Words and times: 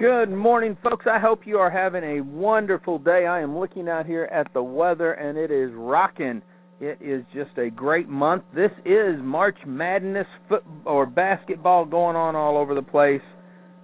Good 0.00 0.30
morning, 0.30 0.76
folks. 0.82 1.06
I 1.08 1.20
hope 1.20 1.46
you 1.46 1.58
are 1.58 1.70
having 1.70 2.02
a 2.02 2.20
wonderful 2.20 2.98
day. 2.98 3.26
I 3.26 3.40
am 3.40 3.56
looking 3.56 3.88
out 3.88 4.06
here 4.06 4.24
at 4.24 4.52
the 4.52 4.60
weather, 4.60 5.12
and 5.12 5.38
it 5.38 5.52
is 5.52 5.70
rocking. 5.72 6.42
It 6.80 6.98
is 7.00 7.22
just 7.32 7.56
a 7.58 7.70
great 7.70 8.08
month. 8.08 8.42
This 8.52 8.72
is 8.84 9.20
March 9.22 9.56
Madness 9.64 10.26
or 10.84 11.06
basketball 11.06 11.84
going 11.84 12.16
on 12.16 12.34
all 12.34 12.58
over 12.58 12.74
the 12.74 12.82
place. 12.82 13.22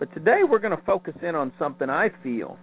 But 0.01 0.13
today 0.13 0.41
we're 0.43 0.59
going 0.59 0.77
to 0.77 0.83
focus 0.85 1.15
in 1.23 1.37
on 1.37 1.53
something 1.61 1.89
I 1.89 2.09
feel 2.25 2.59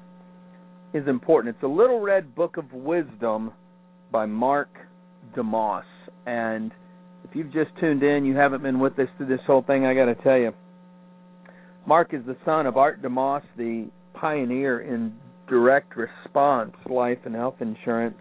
is 0.93 1.07
important. 1.07 1.55
It's 1.55 1.63
a 1.63 1.67
Little 1.67 2.01
Red 2.01 2.35
Book 2.35 2.57
of 2.57 2.73
Wisdom 2.73 3.53
by 4.11 4.25
Mark 4.25 4.75
DeMoss. 5.37 5.83
And 6.25 6.73
if 7.23 7.33
you've 7.33 7.53
just 7.53 7.69
tuned 7.79 8.03
in, 8.03 8.25
you 8.25 8.35
haven't 8.35 8.61
been 8.61 8.81
with 8.81 8.99
us 8.99 9.07
through 9.15 9.27
this 9.27 9.39
whole 9.47 9.61
thing, 9.61 9.85
I 9.85 9.93
got 9.93 10.05
to 10.05 10.15
tell 10.15 10.37
you 10.37 10.51
Mark 11.87 12.13
is 12.13 12.25
the 12.25 12.35
son 12.43 12.65
of 12.65 12.75
Art 12.75 13.01
DeMoss, 13.01 13.43
the 13.55 13.89
pioneer 14.13 14.81
in 14.81 15.13
direct 15.47 15.93
response 15.95 16.73
life 16.89 17.19
and 17.23 17.33
health 17.33 17.55
insurance. 17.61 18.17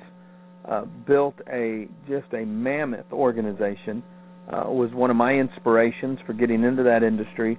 Uh, 0.65 0.85
built 1.07 1.35
a 1.53 1.89
just 2.09 2.27
a 2.33 2.45
mammoth 2.45 3.13
organization. 3.13 4.05
Uh, 4.49 4.71
was 4.71 4.93
one 4.93 5.11
of 5.11 5.17
my 5.17 5.33
inspirations 5.33 6.21
for 6.25 6.33
getting 6.33 6.63
into 6.63 6.85
that 6.85 7.03
industry. 7.03 7.59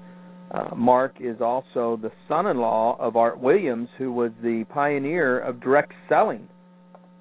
Uh, 0.51 0.73
Mark 0.75 1.15
is 1.19 1.41
also 1.41 1.99
the 2.01 2.11
son-in-law 2.29 2.95
of 2.99 3.17
Art 3.17 3.39
Williams, 3.39 3.89
who 3.97 4.13
was 4.13 4.31
the 4.41 4.63
pioneer 4.69 5.39
of 5.39 5.59
direct 5.59 5.91
selling 6.07 6.47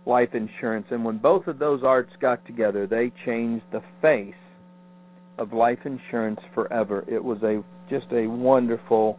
life 0.07 0.31
insurance. 0.33 0.87
And 0.93 1.05
when 1.05 1.19
both 1.19 1.49
of 1.49 1.59
those 1.59 1.83
arts 1.83 2.13
got 2.21 2.45
together, 2.47 2.87
they 2.87 3.13
changed 3.25 3.65
the 3.73 3.83
face 4.01 4.35
of 5.39 5.53
life 5.53 5.81
insurance 5.85 6.41
forever. 6.55 7.05
It 7.09 7.23
was 7.23 7.43
a 7.43 7.65
just 7.89 8.07
a 8.13 8.27
wonderful, 8.27 9.19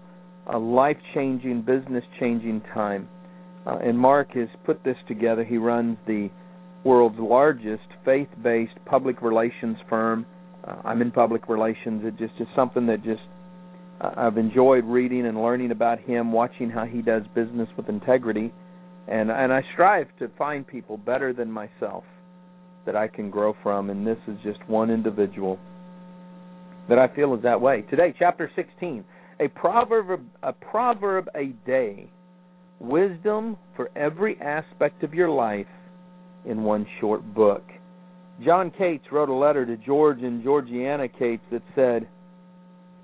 uh, 0.51 0.59
life-changing, 0.59 1.61
business-changing 1.61 2.61
time. 2.73 3.07
Uh, 3.65 3.77
and 3.77 3.97
Mark 3.97 4.33
has 4.33 4.47
put 4.65 4.83
this 4.83 4.97
together. 5.07 5.43
He 5.43 5.57
runs 5.57 5.97
the 6.07 6.29
world's 6.83 7.19
largest 7.19 7.87
faith-based 8.05 8.75
public 8.85 9.21
relations 9.21 9.77
firm. 9.89 10.25
Uh, 10.65 10.75
I'm 10.85 11.01
in 11.01 11.11
public 11.11 11.49
relations. 11.49 12.03
It 12.05 12.17
just 12.17 12.39
is 12.39 12.47
something 12.55 12.85
that 12.87 13.03
just 13.03 13.21
uh, 13.99 14.11
I've 14.15 14.37
enjoyed 14.37 14.85
reading 14.85 15.25
and 15.25 15.41
learning 15.41 15.71
about 15.71 15.99
him, 15.99 16.31
watching 16.31 16.69
how 16.69 16.85
he 16.85 17.01
does 17.01 17.23
business 17.33 17.67
with 17.75 17.89
integrity, 17.89 18.53
and 19.07 19.31
and 19.31 19.51
I 19.51 19.63
strive 19.73 20.07
to 20.19 20.29
find 20.37 20.65
people 20.65 20.97
better 20.97 21.33
than 21.33 21.51
myself 21.51 22.03
that 22.85 22.95
I 22.95 23.07
can 23.07 23.29
grow 23.29 23.55
from. 23.63 23.89
And 23.89 24.05
this 24.05 24.17
is 24.27 24.37
just 24.43 24.59
one 24.69 24.89
individual 24.89 25.59
that 26.89 26.97
I 26.97 27.07
feel 27.15 27.33
is 27.35 27.43
that 27.43 27.59
way. 27.59 27.81
Today, 27.89 28.13
chapter 28.17 28.51
16, 28.55 29.03
a 29.39 29.47
proverb 29.49 30.21
a 30.43 30.53
proverb 30.53 31.29
a 31.35 31.47
day, 31.65 32.09
wisdom 32.79 33.57
for 33.75 33.89
every 33.95 34.39
aspect 34.41 35.03
of 35.03 35.13
your 35.13 35.29
life 35.29 35.67
in 36.45 36.63
one 36.63 36.85
short 36.99 37.33
book. 37.33 37.63
John 38.43 38.71
Keats 38.71 39.11
wrote 39.11 39.29
a 39.29 39.33
letter 39.33 39.65
to 39.65 39.77
George 39.77 40.21
and 40.21 40.43
Georgiana 40.43 41.07
Keats 41.07 41.43
that 41.51 41.63
said 41.75 42.07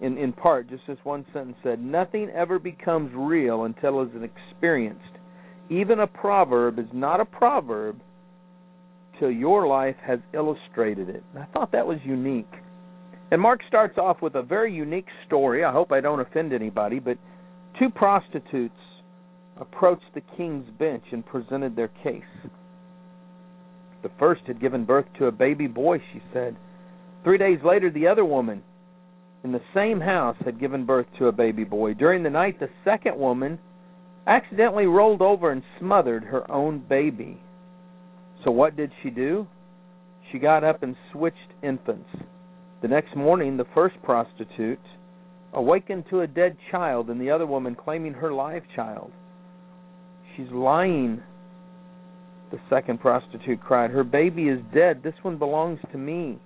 in 0.02 0.18
in 0.18 0.34
part 0.34 0.69
just 0.69 0.84
this 0.88 0.97
one 1.03 1.25
sentence 1.34 1.58
said 1.63 1.81
nothing 1.81 2.29
ever 2.35 2.59
becomes 2.59 3.12
real 3.16 3.66
until 3.66 4.02
it 4.02 4.09
is 4.16 4.24
experienced. 4.24 5.02
Even 5.69 6.00
a 6.00 6.08
proverb 6.08 6.78
is 6.78 6.88
not 6.94 7.19
a 7.19 7.25
proverb 7.25 8.00
till 9.19 9.31
your 9.31 9.68
life 9.68 9.96
has 10.06 10.19
illustrated 10.34 11.09
it. 11.09 11.24
And 11.34 11.44
I 11.44 11.47
thought 11.47 11.72
that 11.72 11.85
was 11.85 12.00
unique. 12.03 12.52
And 13.31 13.41
Mark 13.41 13.61
starts 13.67 13.97
off 13.97 14.22
with 14.22 14.35
a 14.35 14.44
very 14.44 14.73
unique 14.73 15.07
story. 15.25 15.63
I 15.63 15.72
hope 15.72 15.91
I 15.91 16.01
don't 16.01 16.19
offend 16.19 16.53
anybody, 16.53 17.00
but 17.00 17.17
two 17.79 17.89
prostitutes 17.89 18.75
approached 19.59 20.13
the 20.13 20.22
king's 20.38 20.69
bench 20.78 21.03
and 21.11 21.25
presented 21.25 21.75
their 21.75 21.89
case. 22.03 22.23
The 24.03 24.11
first 24.19 24.41
had 24.47 24.59
given 24.61 24.85
birth 24.85 25.06
to 25.17 25.28
a 25.28 25.31
baby 25.31 25.67
boy, 25.67 26.00
she 26.11 26.22
said. 26.34 26.56
Three 27.23 27.38
days 27.38 27.59
later, 27.63 27.89
the 27.89 28.07
other 28.07 28.25
woman 28.25 28.61
in 29.44 29.51
the 29.51 29.61
same 29.73 30.00
house 30.00 30.38
had 30.45 30.59
given 30.59 30.85
birth 30.85 31.07
to 31.17 31.28
a 31.28 31.31
baby 31.31 31.63
boy. 31.63 31.94
During 31.94 32.23
the 32.23 32.29
night, 32.29 32.59
the 32.59 32.69
second 32.84 33.17
woman 33.17 33.59
accidentally 34.28 34.85
rolled 34.85 35.22
over 35.22 35.51
and 35.51 35.63
smothered 35.79 36.23
her 36.23 36.50
own 36.51 36.79
baby. 36.79 37.41
So, 38.44 38.51
what 38.51 38.75
did 38.75 38.91
she 39.01 39.09
do? 39.09 39.47
She 40.31 40.40
got 40.40 40.63
up 40.63 40.84
and 40.84 40.95
switched 41.11 41.38
infants. 41.61 42.09
The 42.84 42.90
next 42.90 43.16
morning, 43.16 43.56
the 43.56 43.66
first 43.74 43.96
prostitute 44.04 44.78
awakened 45.54 46.04
to 46.10 46.20
a 46.20 46.28
dead 46.28 46.58
child 46.70 47.10
and 47.10 47.20
the 47.20 47.32
other 47.32 47.48
woman 47.48 47.76
claiming 47.76 48.14
her 48.14 48.34
live 48.34 48.64
child. 48.76 49.10
She's 50.36 50.52
lying, 50.52 51.22
the 52.52 52.60
second 52.70 53.00
prostitute 53.00 53.62
cried. 53.62 53.90
Her 53.92 54.04
baby 54.04 54.50
is 54.50 54.60
dead. 54.74 55.02
This 55.02 55.14
one 55.22 55.38
belongs 55.38 55.80
to 55.94 55.98
me. 55.98 56.40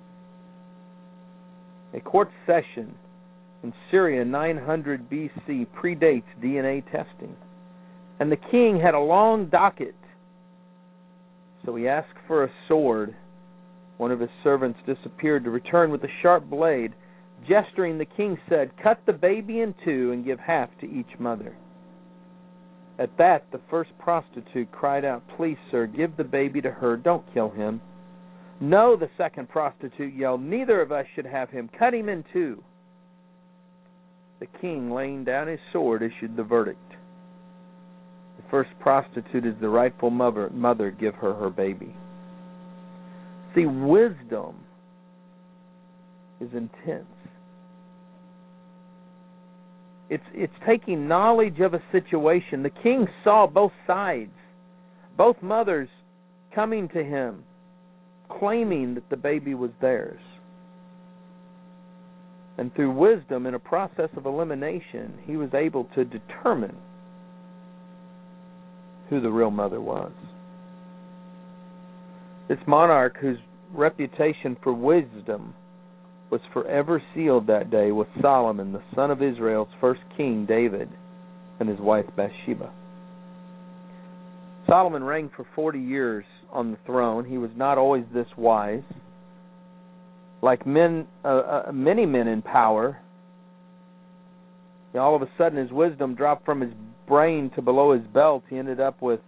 A 1.96 2.02
court 2.02 2.30
session 2.46 2.94
in 3.64 3.74
Syria 3.90 4.24
900 4.24 5.10
BC 5.10 5.66
predates 5.76 6.22
DNA 6.40 6.84
testing. 6.92 7.36
And 8.20 8.32
the 8.32 8.38
king 8.52 8.80
had 8.80 8.94
a 8.94 9.00
long 9.00 9.48
docket. 9.48 9.96
So 11.66 11.76
he 11.76 11.88
asked 11.88 12.14
for 12.28 12.44
a 12.44 12.52
sword 12.68 13.16
one 13.98 14.12
of 14.12 14.20
his 14.20 14.30
servants 14.44 14.80
disappeared 14.86 15.44
to 15.44 15.50
return 15.50 15.92
with 15.92 16.04
a 16.04 16.12
sharp 16.22 16.50
blade. 16.50 16.94
Gesturing, 17.48 17.98
the 17.98 18.06
king 18.06 18.38
said, 18.50 18.72
Cut 18.82 19.00
the 19.06 19.14
baby 19.14 19.62
in 19.62 19.74
two 19.84 20.12
and 20.12 20.26
give 20.26 20.40
half 20.40 20.70
to 20.80 20.86
each 20.86 21.20
mother. 21.20 21.56
At 23.00 23.16
that, 23.18 23.46
the 23.52 23.62
first 23.70 23.92
prostitute 24.00 24.72
cried 24.72 25.06
out, 25.06 25.24
Please, 25.36 25.58
sir, 25.70 25.86
give 25.86 26.18
the 26.18 26.24
baby 26.24 26.62
to 26.62 26.72
her. 26.72 26.98
Don't 26.98 27.32
kill 27.34 27.50
him. 27.50 27.82
No, 28.60 28.96
the 28.96 29.10
second 29.18 29.50
prostitute 29.50 30.16
yelled, 30.16 30.42
Neither 30.42 30.82
of 30.82 30.92
us 30.92 31.06
should 31.16 31.28
have 31.28 31.50
him. 31.50 31.70
Cut 31.78 31.94
him 31.94 32.10
in 32.10 32.24
two. 32.34 32.64
The 34.40 34.48
king, 34.62 34.92
laying 34.92 35.24
down 35.24 35.48
his 35.48 35.60
sword, 35.72 36.02
issued 36.02 36.36
the 36.36 36.44
verdict. 36.44 36.94
The 38.38 38.44
first 38.50 38.70
prostitute 38.80 39.46
is 39.46 39.56
the 39.60 39.70
rightful 39.70 40.10
mother. 40.10 40.50
Mother, 40.52 40.92
give 40.92 41.16
her 41.16 41.34
her 41.34 41.50
baby. 41.50 41.96
See, 43.58 43.66
wisdom 43.66 44.56
is 46.40 46.50
intense. 46.54 47.08
It's 50.12 50.24
it's 50.36 50.54
taking 50.64 51.08
knowledge 51.08 51.60
of 51.62 51.74
a 51.74 51.82
situation. 51.92 52.62
The 52.62 52.70
king 52.70 53.08
saw 53.24 53.48
both 53.48 53.72
sides, 53.88 54.30
both 55.18 55.38
mothers 55.42 55.90
coming 56.54 56.88
to 56.90 57.04
him, 57.04 57.44
claiming 58.30 58.94
that 58.94 59.10
the 59.10 59.18
baby 59.18 59.56
was 59.56 59.72
theirs. 59.82 60.22
And 62.60 62.74
through 62.76 62.92
wisdom, 62.92 63.48
in 63.48 63.56
a 63.56 63.60
process 63.60 64.10
of 64.16 64.28
elimination, 64.28 65.18
he 65.26 65.36
was 65.36 65.50
able 65.56 65.86
to 65.96 66.06
determine 66.06 66.76
who 69.10 69.20
the 69.20 69.32
real 69.32 69.52
mother 69.52 69.82
was. 69.82 70.12
This 72.48 72.60
monarch, 72.66 73.18
whose 73.20 73.38
reputation 73.74 74.58
for 74.64 74.74
wisdom 74.74 75.54
was 76.30 76.42
forever 76.54 77.02
sealed 77.16 77.48
that 77.48 77.72
day, 77.72 77.92
with 77.92 78.08
Solomon, 78.22 78.74
the 78.74 78.84
son 78.94 79.12
of 79.12 79.24
Israel's 79.24 79.70
first 79.80 80.02
king, 80.16 80.46
David, 80.46 80.90
and 81.60 81.70
his 81.70 81.80
wife 81.80 82.06
Bathsheba. 82.16 82.72
Solomon 84.68 85.04
reigned 85.04 85.32
for 85.36 85.46
40 85.56 85.80
years 85.80 86.26
on 86.52 86.72
the 86.72 86.78
throne. 86.86 87.24
He 87.24 87.38
was 87.38 87.52
not 87.56 87.78
always 87.78 88.04
this 88.14 88.28
wise. 88.38 88.84
Like 90.42 90.68
men, 90.68 91.08
uh, 91.24 91.28
uh, 91.28 91.72
many 91.74 92.06
men 92.06 92.28
in 92.28 92.42
power, 92.42 93.00
all 94.94 95.16
of 95.16 95.22
a 95.22 95.30
sudden 95.38 95.58
his 95.58 95.72
wisdom 95.72 96.16
dropped 96.16 96.46
from 96.46 96.60
his 96.62 96.72
brain 97.08 97.50
to 97.56 97.62
below 97.62 97.94
his 97.94 98.06
belt. 98.14 98.44
He 98.50 98.58
ended 98.58 98.80
up 98.80 99.02
with 99.02 99.22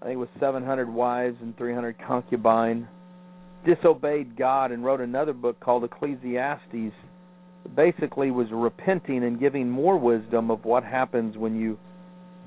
I 0.00 0.06
think 0.06 0.14
it 0.14 0.18
was 0.18 0.28
700 0.38 0.88
wives 0.88 1.36
and 1.40 1.56
300 1.56 1.96
concubines, 2.06 2.86
disobeyed 3.64 4.36
God 4.36 4.72
and 4.72 4.84
wrote 4.84 5.00
another 5.00 5.32
book 5.32 5.60
called 5.60 5.84
Ecclesiastes 5.84 6.94
basically 7.74 8.30
was 8.30 8.48
repenting 8.50 9.24
and 9.24 9.38
giving 9.38 9.68
more 9.68 9.98
wisdom 9.98 10.50
of 10.50 10.64
what 10.64 10.84
happens 10.84 11.36
when 11.36 11.58
you 11.58 11.78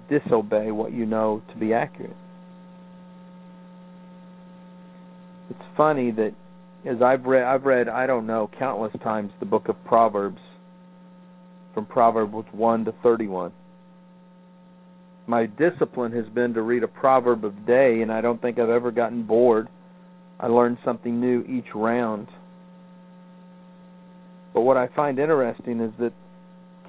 disobey 0.09 0.71
what 0.71 0.91
you 0.91 1.05
know 1.05 1.41
to 1.51 1.57
be 1.57 1.73
accurate. 1.73 2.15
It's 5.49 5.77
funny 5.77 6.11
that 6.11 6.33
as 6.85 7.01
I've 7.01 7.25
read 7.25 7.43
I've 7.43 7.65
read 7.65 7.87
I 7.87 8.07
don't 8.07 8.25
know 8.25 8.49
countless 8.57 8.93
times 9.03 9.31
the 9.39 9.45
book 9.45 9.69
of 9.69 9.75
Proverbs 9.85 10.39
from 11.73 11.85
Proverbs 11.85 12.33
1 12.51 12.85
to 12.85 12.93
31. 13.03 13.53
My 15.27 15.45
discipline 15.45 16.11
has 16.13 16.25
been 16.33 16.53
to 16.55 16.61
read 16.61 16.83
a 16.83 16.87
proverb 16.87 17.45
of 17.45 17.65
day 17.65 18.01
and 18.01 18.11
I 18.11 18.21
don't 18.21 18.41
think 18.41 18.59
I've 18.59 18.69
ever 18.69 18.91
gotten 18.91 19.23
bored. 19.23 19.69
I 20.41 20.47
learn 20.47 20.77
something 20.83 21.21
new 21.21 21.43
each 21.43 21.75
round. 21.75 22.27
But 24.53 24.61
what 24.61 24.75
I 24.75 24.87
find 24.95 25.19
interesting 25.19 25.79
is 25.79 25.91
that 25.99 26.13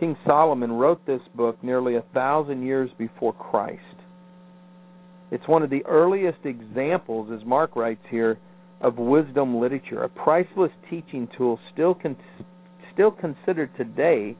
King 0.00 0.16
Solomon 0.26 0.72
wrote 0.72 1.04
this 1.06 1.20
book 1.34 1.62
nearly 1.62 1.96
a 1.96 2.04
thousand 2.14 2.62
years 2.62 2.90
before 2.98 3.34
Christ. 3.34 3.82
It's 5.30 5.46
one 5.46 5.62
of 5.62 5.70
the 5.70 5.84
earliest 5.86 6.44
examples, 6.44 7.30
as 7.32 7.46
Mark 7.46 7.76
writes 7.76 8.02
here, 8.10 8.38
of 8.80 8.96
wisdom 8.96 9.60
literature, 9.60 10.02
a 10.02 10.08
priceless 10.08 10.72
teaching 10.90 11.28
tool 11.36 11.60
still 11.72 11.94
con- 11.94 12.16
still 12.92 13.10
considered 13.10 13.70
today 13.76 14.36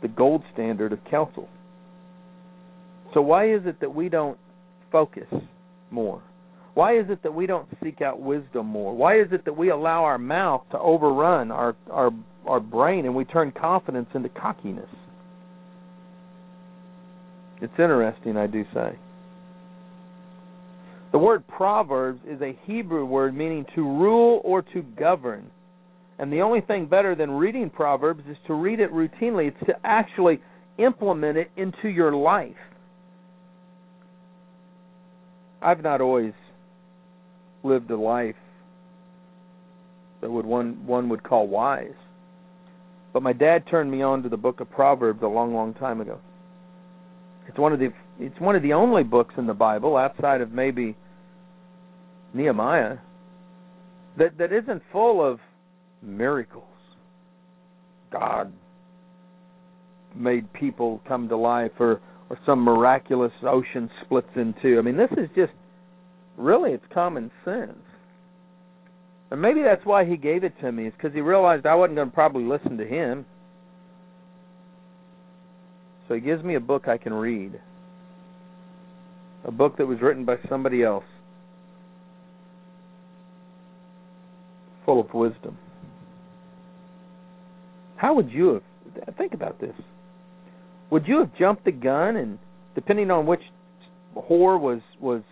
the 0.00 0.08
gold 0.08 0.42
standard 0.54 0.92
of 0.92 0.98
counsel. 1.10 1.48
So 3.12 3.20
why 3.20 3.52
is 3.52 3.62
it 3.66 3.80
that 3.80 3.94
we 3.94 4.08
don't 4.08 4.38
focus 4.90 5.28
more? 5.90 6.22
Why 6.74 6.98
is 6.98 7.06
it 7.10 7.22
that 7.22 7.34
we 7.34 7.46
don't 7.46 7.68
seek 7.82 8.00
out 8.00 8.20
wisdom 8.20 8.66
more? 8.66 8.94
Why 8.94 9.20
is 9.20 9.28
it 9.32 9.44
that 9.44 9.56
we 9.56 9.70
allow 9.70 10.04
our 10.04 10.18
mouth 10.18 10.62
to 10.70 10.78
overrun 10.78 11.50
our 11.50 11.76
our 11.90 12.10
our 12.46 12.60
brain 12.60 13.06
and 13.06 13.14
we 13.14 13.24
turn 13.24 13.52
confidence 13.52 14.08
into 14.14 14.28
cockiness? 14.28 14.88
It's 17.60 17.72
interesting, 17.78 18.36
I 18.36 18.46
do 18.46 18.64
say. 18.72 18.98
The 21.12 21.18
word 21.18 21.46
proverbs 21.48 22.20
is 22.26 22.40
a 22.40 22.56
Hebrew 22.64 23.04
word 23.04 23.36
meaning 23.36 23.66
to 23.74 23.82
rule 23.82 24.40
or 24.44 24.62
to 24.62 24.82
govern. 24.82 25.50
And 26.18 26.32
the 26.32 26.40
only 26.40 26.60
thing 26.60 26.86
better 26.86 27.14
than 27.14 27.30
reading 27.30 27.68
proverbs 27.68 28.22
is 28.30 28.36
to 28.46 28.54
read 28.54 28.78
it 28.78 28.92
routinely. 28.92 29.48
It's 29.48 29.66
to 29.66 29.74
actually 29.84 30.40
implement 30.78 31.36
it 31.36 31.50
into 31.56 31.88
your 31.88 32.14
life. 32.14 32.54
I've 35.60 35.82
not 35.82 36.00
always 36.00 36.32
lived 37.62 37.90
a 37.90 37.96
life 37.96 38.36
that 40.20 40.30
would 40.30 40.46
one 40.46 40.86
one 40.86 41.08
would 41.08 41.22
call 41.22 41.48
wise. 41.48 41.94
But 43.12 43.22
my 43.22 43.32
dad 43.32 43.64
turned 43.70 43.90
me 43.90 44.02
on 44.02 44.22
to 44.22 44.28
the 44.28 44.36
book 44.36 44.60
of 44.60 44.70
Proverbs 44.70 45.22
a 45.22 45.26
long, 45.26 45.52
long 45.54 45.74
time 45.74 46.00
ago. 46.00 46.18
It's 47.48 47.58
one 47.58 47.72
of 47.72 47.78
the 47.78 47.92
it's 48.18 48.38
one 48.38 48.54
of 48.54 48.62
the 48.62 48.72
only 48.72 49.02
books 49.02 49.34
in 49.36 49.46
the 49.46 49.54
Bible 49.54 49.96
outside 49.96 50.40
of 50.40 50.52
maybe 50.52 50.96
Nehemiah 52.34 52.98
that 54.18 54.38
that 54.38 54.52
isn't 54.52 54.82
full 54.92 55.24
of 55.26 55.40
miracles. 56.02 56.64
God 58.12 58.52
made 60.14 60.52
people 60.52 61.00
come 61.08 61.28
to 61.28 61.36
life 61.36 61.72
or 61.78 62.00
or 62.28 62.38
some 62.46 62.60
miraculous 62.60 63.32
ocean 63.42 63.90
splits 64.04 64.28
in 64.36 64.54
two. 64.62 64.78
I 64.78 64.82
mean, 64.82 64.96
this 64.96 65.10
is 65.12 65.28
just 65.34 65.52
really 66.40 66.72
it's 66.72 66.84
common 66.92 67.30
sense. 67.44 67.78
And 69.30 69.40
maybe 69.40 69.62
that's 69.62 69.84
why 69.84 70.04
he 70.04 70.16
gave 70.16 70.42
it 70.42 70.54
to 70.60 70.72
me, 70.72 70.86
is 70.86 70.92
because 70.96 71.14
he 71.14 71.20
realized 71.20 71.66
I 71.66 71.74
wasn't 71.74 71.96
going 71.96 72.08
to 72.08 72.14
probably 72.14 72.44
listen 72.44 72.76
to 72.78 72.86
him. 72.86 73.24
So 76.08 76.14
he 76.14 76.20
gives 76.20 76.42
me 76.42 76.56
a 76.56 76.60
book 76.60 76.88
I 76.88 76.98
can 76.98 77.14
read. 77.14 77.60
A 79.44 79.52
book 79.52 79.76
that 79.78 79.86
was 79.86 80.00
written 80.02 80.24
by 80.24 80.36
somebody 80.48 80.82
else. 80.82 81.04
Full 84.84 85.00
of 85.00 85.14
wisdom. 85.14 85.56
How 87.96 88.14
would 88.14 88.30
you 88.30 88.54
have 88.54 89.14
think 89.16 89.34
about 89.34 89.60
this? 89.60 89.74
Would 90.90 91.06
you 91.06 91.18
have 91.20 91.30
jumped 91.38 91.64
the 91.64 91.72
gun 91.72 92.16
and 92.16 92.38
depending 92.74 93.10
on 93.10 93.26
which 93.26 93.42
whore 94.16 94.58
was 94.58 94.80
was 95.00 95.22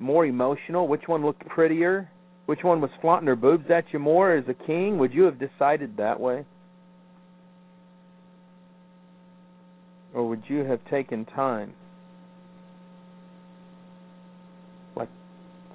more 0.00 0.26
emotional, 0.26 0.88
which 0.88 1.02
one 1.06 1.24
looked 1.24 1.46
prettier, 1.46 2.10
which 2.46 2.64
one 2.64 2.80
was 2.80 2.90
flaunting 3.00 3.28
her 3.28 3.36
boobs 3.36 3.70
at 3.70 3.84
you 3.92 3.98
more 3.98 4.34
as 4.34 4.44
a 4.48 4.54
king, 4.66 4.98
would 4.98 5.12
you 5.12 5.22
have 5.24 5.38
decided 5.38 5.96
that 5.98 6.18
way? 6.18 6.44
Or 10.12 10.28
would 10.28 10.42
you 10.48 10.64
have 10.64 10.80
taken 10.90 11.24
time 11.24 11.74
like 14.96 15.08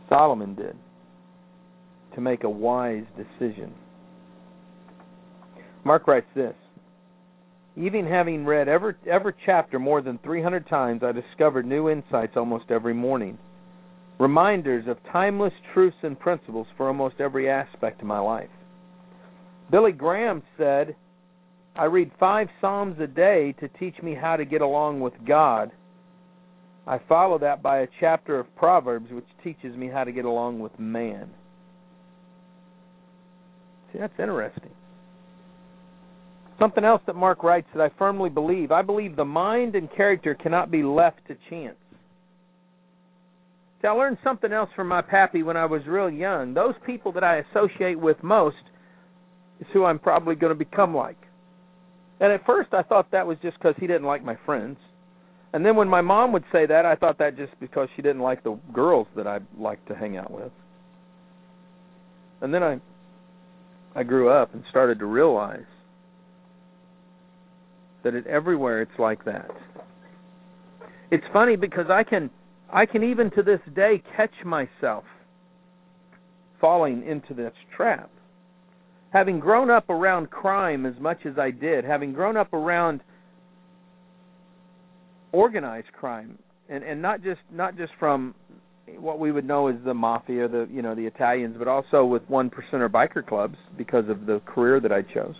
Solomon 0.10 0.56
did 0.56 0.76
to 2.16 2.22
make 2.22 2.44
a 2.44 2.50
wise 2.50 3.06
decision? 3.16 3.74
Mark 5.86 6.08
writes 6.08 6.28
this 6.36 6.56
even 7.78 8.06
having 8.08 8.46
read 8.46 8.68
every 8.68 8.96
every 9.10 9.34
chapter 9.46 9.80
more 9.80 10.02
than 10.02 10.18
300 10.20 10.68
times, 10.68 11.02
I 11.04 11.12
discovered 11.12 11.66
new 11.66 11.90
insights 11.90 12.34
almost 12.38 12.66
every 12.72 12.94
morning. 12.94 13.38
Reminders 14.20 14.88
of 14.88 14.98
timeless 15.12 15.54
truths 15.74 15.98
and 16.04 16.18
principles 16.20 16.68
for 16.78 16.88
almost 16.88 17.16
every 17.20 17.50
aspect 17.50 18.02
of 18.02 18.08
my 18.08 18.20
life. 18.20 18.50
Billy 19.72 19.92
Graham 19.92 20.42
said, 20.58 20.96
I 21.76 21.86
read 21.86 22.12
five 22.20 22.48
Psalms 22.62 22.98
a 23.02 23.08
day 23.08 23.54
to 23.60 23.68
teach 23.68 24.02
me 24.02 24.16
how 24.16 24.38
to 24.38 24.46
get 24.46 24.62
along 24.62 25.02
with 25.02 25.14
God. 25.28 25.72
I 26.88 27.00
follow 27.10 27.38
that 27.40 27.62
by 27.62 27.80
a 27.80 27.88
chapter 28.00 28.40
of 28.40 28.56
Proverbs 28.56 29.12
which 29.12 29.26
teaches 29.44 29.76
me 29.76 29.90
how 29.90 30.04
to 30.04 30.12
get 30.12 30.24
along 30.24 30.60
with 30.60 30.80
man. 30.80 31.30
See, 33.92 34.00
that's 34.00 34.14
interesting. 34.20 34.70
Something 36.60 36.86
else 36.86 37.02
that 37.08 37.16
Mark 37.16 37.44
writes 37.44 37.68
that 37.76 37.82
I 37.82 37.90
firmly 37.98 38.30
believe 38.30 38.72
I 38.72 38.82
believe 38.82 39.16
the 39.16 39.26
mind 39.26 39.76
and 39.76 39.94
character 39.94 40.36
cannot 40.36 40.72
be 40.72 40.84
left 40.84 41.20
to 41.28 41.36
chance. 41.50 41.76
See, 43.86 43.90
I 43.90 43.92
learned 43.92 44.18
something 44.24 44.52
else 44.52 44.72
from 44.76 44.88
my 44.88 45.04
pappy 45.04 45.44
when 45.44 45.58
I 45.58 45.66
was 45.66 45.86
real 45.86 46.10
young. 46.10 46.56
Those 46.56 46.74
people 46.88 47.12
that 47.12 47.24
I 47.24 47.44
associate 47.52 48.00
with 48.00 48.18
most 48.24 48.56
is 49.60 49.68
who 49.74 49.86
I'm 49.86 50.00
probably 50.00 50.34
going 50.34 50.50
to 50.50 50.58
become 50.58 50.96
like. 50.96 51.20
And 52.20 52.32
at 52.32 52.44
first 52.48 52.74
I 52.74 52.82
thought 52.82 53.12
that 53.12 53.28
was 53.28 53.38
just 53.44 53.60
because 53.60 53.76
he 53.80 53.86
didn't 53.86 54.08
like 54.08 54.24
my 54.24 54.38
friends. 54.44 54.78
And 55.54 55.64
then 55.64 55.76
when 55.76 55.88
my 55.88 56.02
mom 56.02 56.32
would 56.32 56.46
say 56.52 56.66
that, 56.66 56.84
I 56.84 56.96
thought 56.96 57.20
that 57.20 57.38
just 57.38 57.52
because 57.60 57.88
she 57.96 58.02
didn't 58.02 58.22
like 58.22 58.44
the 58.44 58.58
girls 58.74 59.06
that 59.16 59.28
I 59.28 59.38
liked 59.56 59.88
to 59.90 59.96
hang 59.96 60.18
out 60.18 60.32
with. 60.32 60.52
And 62.42 62.52
then 62.52 62.64
I 62.64 62.80
I 63.96 64.02
grew 64.02 64.30
up 64.30 64.54
and 64.56 64.64
started 64.72 64.98
to 64.98 65.06
realize 65.06 65.62
that 68.04 68.16
it 68.16 68.26
everywhere 68.26 68.82
it's 68.82 68.98
like 68.98 69.26
that. 69.26 69.52
It's 71.12 71.24
funny 71.32 71.56
because 71.56 71.86
I 71.90 72.04
can 72.04 72.32
I 72.76 72.86
can 72.86 73.04
even 73.06 73.32
to 73.32 73.42
this 73.42 73.62
day 73.74 74.04
catch 74.18 74.34
myself 74.44 75.06
falling 76.60 77.08
into 77.08 77.34
this 77.34 77.54
trap. 77.76 78.12
Having 79.14 79.40
grown 79.40 79.70
up 79.70 79.90
around 79.90 80.30
crime 80.30 80.86
as 80.86 80.94
much 81.00 81.20
as 81.26 81.40
I 81.40 81.52
did, 81.52 81.86
having 81.86 82.12
grown 82.12 82.36
up 82.36 82.52
around 82.52 83.00
organized 85.32 85.92
crime 85.94 86.38
and 86.68 86.84
and 86.84 87.02
not 87.02 87.24
just 87.24 87.40
not 87.50 87.78
just 87.78 87.94
from 87.98 88.36
what 88.98 89.20
we 89.20 89.32
would 89.32 89.46
know 89.46 89.68
as 89.68 89.76
the 89.86 89.94
mafia, 89.94 90.50
the 90.50 90.68
you 90.70 90.82
know 90.82 90.96
the 90.96 91.06
Italians, 91.06 91.56
but 91.58 91.70
also 91.70 92.04
with 92.04 92.24
one 92.28 92.50
percenter 92.50 92.90
biker 92.90 93.26
clubs 93.26 93.56
because 93.78 94.10
of 94.10 94.26
the 94.26 94.42
career 94.46 94.82
that 94.82 94.92
I 94.92 95.02
chose. 95.02 95.36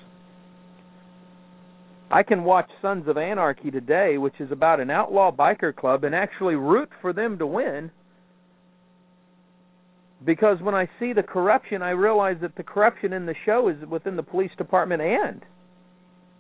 I 2.16 2.24
can 2.24 2.46
watch 2.46 2.70
Sons 2.82 3.10
of 3.10 3.18
Anarchy 3.18 3.72
today, 3.72 4.18
which 4.18 4.40
is 4.40 4.50
about 4.50 4.80
an 4.80 4.90
outlaw 4.90 5.34
biker 5.36 5.76
club, 5.76 6.06
and 6.06 6.16
actually 6.16 6.56
root 6.56 6.88
for 7.02 7.12
them 7.12 7.38
to 7.40 7.46
win. 7.46 7.92
Because 10.24 10.62
when 10.62 10.74
I 10.74 10.88
see 10.98 11.12
the 11.12 11.24
corruption, 11.24 11.82
I 11.82 11.90
realize 11.90 12.38
that 12.40 12.56
the 12.56 12.64
corruption 12.64 13.12
in 13.12 13.26
the 13.26 13.36
show 13.46 13.68
is 13.68 13.76
within 13.90 14.16
the 14.16 14.24
police 14.24 14.52
department 14.58 15.02
and 15.02 15.42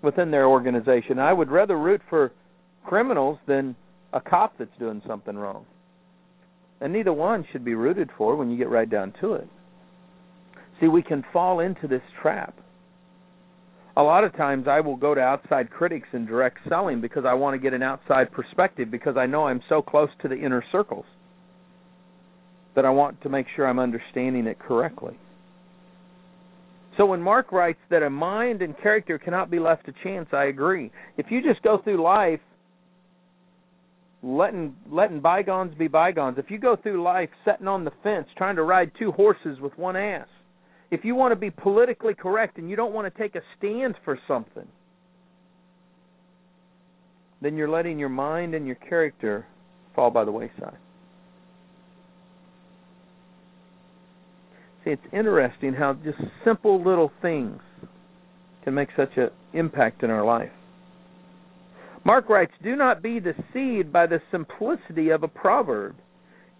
within 0.01 0.32
their 0.32 0.48
organization. 0.48 1.20
I 1.20 1.34
would 1.34 1.51
rather 1.51 1.77
root 1.77 2.00
for 2.10 2.32
criminals 2.86 3.38
than 3.46 3.75
a 4.13 4.22
cop 4.22 4.58
that's 4.58 4.79
doing 4.79 5.01
something 5.05 5.36
wrong. 5.36 5.65
And 6.79 6.94
neither 6.94 7.12
one 7.12 7.46
should 7.51 7.65
be 7.65 7.75
rooted 7.75 8.12
for 8.17 8.38
when 8.38 8.50
you 8.50 8.58
get 8.58 8.70
right 8.70 8.89
down 8.89 9.13
to 9.20 9.34
it. 9.34 9.50
See, 10.79 10.88
we 10.88 11.03
can 11.03 11.25
fall 11.34 11.60
into 11.60 11.86
this 11.86 12.03
trap 12.22 12.58
a 13.98 14.04
lot 14.04 14.24
of 14.24 14.36
times 14.36 14.68
I 14.68 14.82
will 14.82 14.98
go 14.98 15.16
to 15.16 15.22
outside 15.22 15.70
critics 15.70 16.08
in 16.14 16.25
direct 16.25 16.58
selling 16.68 17.00
because 17.00 17.24
I 17.25 17.34
want 17.34 17.54
to 17.54 17.60
get 17.60 17.74
an 17.74 17.82
outside 17.82 18.32
perspective 18.32 18.92
because 18.92 19.16
I 19.18 19.25
know 19.25 19.48
I'm 19.48 19.62
so 19.70 19.82
close 19.82 20.10
to 20.22 20.28
the 20.28 20.36
inner 20.36 20.64
circles 20.72 21.06
that 22.75 22.86
I 22.86 22.90
want 22.90 23.22
to 23.22 23.30
make 23.30 23.46
sure 23.56 23.68
I'm 23.68 23.80
understanding 23.80 24.48
it 24.48 24.60
correctly. 24.60 25.18
So 26.98 27.06
when 27.06 27.22
Mark 27.22 27.52
writes 27.52 27.80
that 27.90 28.04
a 28.04 28.10
mind 28.10 28.62
and 28.62 28.78
character 28.78 29.18
cannot 29.18 29.50
be 29.50 29.60
left 29.60 29.86
to 29.86 29.94
chance, 30.04 30.30
I 30.34 30.46
agree. 30.46 30.92
If 31.18 31.28
you 31.30 31.42
just 31.42 31.62
go 31.62 31.80
through 31.84 32.02
life 32.04 32.40
letting 34.24 34.75
letting 34.90 35.22
bygones 35.22 35.75
be 35.78 35.88
bygones, 35.88 36.38
if 36.38 36.50
you 36.50 36.58
go 36.58 36.75
through 36.75 37.02
life 37.04 37.30
sitting 37.46 37.68
on 37.68 37.86
the 37.86 37.92
fence 38.04 38.28
trying 38.38 38.56
to 38.56 38.64
ride 38.64 38.92
two 38.98 39.12
horses 39.12 39.60
with 39.62 39.78
one 39.78 39.96
ass, 39.96 40.28
if 40.96 41.04
you 41.04 41.14
want 41.14 41.34
to 41.34 41.36
be 41.36 41.50
politically 41.50 42.14
correct 42.14 42.58
and 42.58 42.70
you 42.70 42.78
don't 42.78 42.94
want 42.94 43.14
to 43.14 43.22
take 43.22 43.36
a 43.36 43.42
stand 43.58 43.96
for 44.06 44.18
something, 44.30 44.66
then 47.42 47.58
you're 47.58 47.70
letting 47.70 48.00
your 48.00 48.10
mind 48.10 48.56
and 48.56 48.66
your 48.66 48.78
character 48.78 49.46
fall 49.94 50.10
by 50.10 50.24
the 50.24 50.32
wayside. 50.32 50.78
See, 54.86 54.92
it's 54.92 55.02
interesting 55.12 55.74
how 55.74 55.96
just 55.96 56.18
simple 56.46 56.82
little 56.82 57.12
things 57.22 57.60
can 58.64 58.74
make 58.74 58.88
such 58.96 59.18
an 59.18 59.32
impact 59.54 60.02
in 60.02 60.10
our 60.10 60.24
life. 60.24 60.52
Mark 62.06 62.30
writes, 62.30 62.54
Do 62.64 62.78
not 62.78 63.04
be 63.04 63.20
deceived 63.20 63.92
by 63.92 64.08
the 64.08 64.22
simplicity 64.32 65.10
of 65.10 65.24
a 65.24 65.28
proverb. 65.28 65.96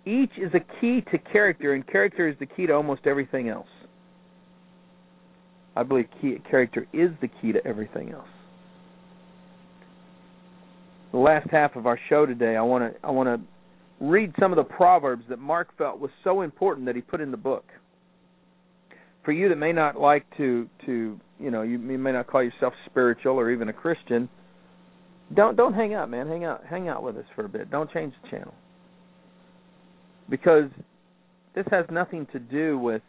Each 0.06 0.32
is 0.38 0.51
a 0.54 0.82
key 0.82 1.06
to 1.10 1.18
character, 1.32 1.74
and 1.74 1.88
character 1.88 2.27
is 2.27 2.36
the 2.39 2.46
key 2.46 2.68
to 2.68 2.74
almost 2.74 3.08
everything 3.08 3.48
else. 3.48 3.68
I 5.75 5.84
believe 5.84 6.08
key, 6.22 6.38
character 6.50 6.88
is 6.94 7.12
the 7.22 7.27
key 7.27 7.51
to 7.51 7.65
everything 7.65 8.12
else. 8.12 8.27
The 11.12 11.17
last 11.20 11.50
half 11.50 11.75
of 11.75 11.86
our 11.86 12.00
show 12.10 12.25
today, 12.25 12.55
I 12.55 12.62
want 12.62 12.94
to 12.94 13.05
I 13.05 13.12
want 13.12 13.27
to 13.29 14.05
read 14.05 14.34
some 14.39 14.51
of 14.51 14.58
the 14.58 14.63
proverbs 14.63 15.24
that 15.29 15.39
Mark 15.39 15.70
felt 15.77 16.00
was 16.00 16.12
so 16.24 16.41
important 16.41 16.86
that 16.88 16.96
he 16.96 17.01
put 17.01 17.22
in 17.22 17.32
the 17.32 17.38
book. 17.38 17.65
For 19.24 19.32
you 19.32 19.50
that 19.50 19.55
may 19.55 19.72
not 19.72 20.00
like 20.00 20.25
to 20.38 20.70
to 20.86 21.20
you 21.39 21.51
know 21.51 21.62
you, 21.62 21.79
you 21.79 21.98
may 21.98 22.12
not 22.12 22.27
call 22.27 22.44
yourself 22.44 22.74
spiritual 22.86 23.39
or 23.39 23.51
even 23.51 23.70
a 23.70 23.74
Christian, 23.74 24.29
don't 25.34 25.55
don't 25.55 25.74
hang 25.74 25.94
out, 25.94 26.10
man. 26.10 26.27
Hang 26.27 26.44
out 26.44 26.63
hang 26.70 26.89
out 26.89 27.03
with 27.03 27.17
us 27.17 27.25
for 27.36 27.46
a 27.46 27.50
bit. 27.50 27.72
Don't 27.72 27.91
change 27.91 28.13
the 28.22 28.29
channel 28.29 28.53
because 30.29 30.70
this 31.55 31.65
has 31.72 31.86
nothing 31.89 32.27
to 32.34 32.39
do 32.39 32.77
with 32.77 33.01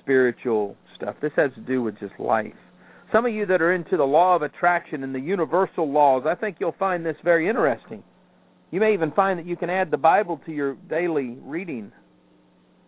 spiritual 0.00 0.76
stuff. 0.98 1.16
This 1.22 1.32
has 1.36 1.50
to 1.54 1.60
do 1.60 1.82
with 1.82 1.98
just 1.98 2.18
life. 2.18 2.52
Some 3.12 3.24
of 3.24 3.32
you 3.32 3.46
that 3.46 3.62
are 3.62 3.72
into 3.72 3.96
the 3.96 4.04
law 4.04 4.36
of 4.36 4.42
attraction 4.42 5.02
and 5.02 5.14
the 5.14 5.20
universal 5.20 5.90
laws, 5.90 6.24
I 6.26 6.34
think 6.34 6.58
you'll 6.60 6.74
find 6.78 7.06
this 7.06 7.16
very 7.24 7.48
interesting. 7.48 8.02
You 8.70 8.80
may 8.80 8.92
even 8.92 9.12
find 9.12 9.38
that 9.38 9.46
you 9.46 9.56
can 9.56 9.70
add 9.70 9.90
the 9.90 9.96
Bible 9.96 10.40
to 10.44 10.52
your 10.52 10.74
daily 10.74 11.38
reading 11.40 11.90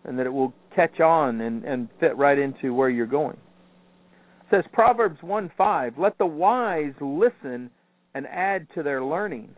and 0.03 0.17
that 0.19 0.27
it 0.27 0.33
will 0.33 0.53
catch 0.75 0.99
on 0.99 1.41
and, 1.41 1.63
and 1.63 1.89
fit 1.99 2.15
right 2.17 2.37
into 2.37 2.73
where 2.73 2.89
you're 2.89 3.07
going. 3.07 3.37
It 4.41 4.55
says 4.55 4.63
Proverbs 4.73 5.17
1 5.21 5.51
5, 5.57 5.93
let 5.97 6.17
the 6.17 6.25
wise 6.25 6.93
listen 6.99 7.71
and 8.13 8.27
add 8.27 8.67
to 8.75 8.83
their 8.83 9.03
learning. 9.03 9.49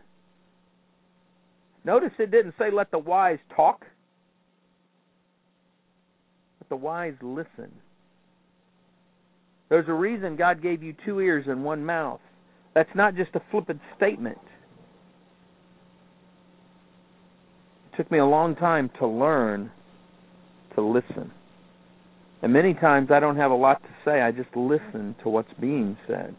Notice 1.84 2.12
it 2.18 2.30
didn't 2.30 2.54
say 2.58 2.70
let 2.72 2.90
the 2.90 2.98
wise 2.98 3.38
talk. 3.54 3.84
Let 6.60 6.68
the 6.70 6.76
wise 6.76 7.14
listen. 7.20 7.70
There's 9.74 9.88
a 9.88 9.92
reason 9.92 10.36
God 10.36 10.62
gave 10.62 10.84
you 10.84 10.94
two 11.04 11.18
ears 11.18 11.46
and 11.48 11.64
one 11.64 11.84
mouth. 11.84 12.20
That's 12.76 12.94
not 12.94 13.16
just 13.16 13.34
a 13.34 13.42
flippant 13.50 13.80
statement. 13.96 14.38
It 17.92 17.96
took 17.96 18.08
me 18.08 18.18
a 18.18 18.24
long 18.24 18.54
time 18.54 18.88
to 19.00 19.06
learn 19.08 19.72
to 20.76 20.80
listen. 20.80 21.32
And 22.40 22.52
many 22.52 22.74
times 22.74 23.08
I 23.10 23.18
don't 23.18 23.34
have 23.34 23.50
a 23.50 23.56
lot 23.56 23.82
to 23.82 23.88
say, 24.04 24.22
I 24.22 24.30
just 24.30 24.54
listen 24.54 25.16
to 25.24 25.28
what's 25.28 25.52
being 25.60 25.96
said. 26.06 26.36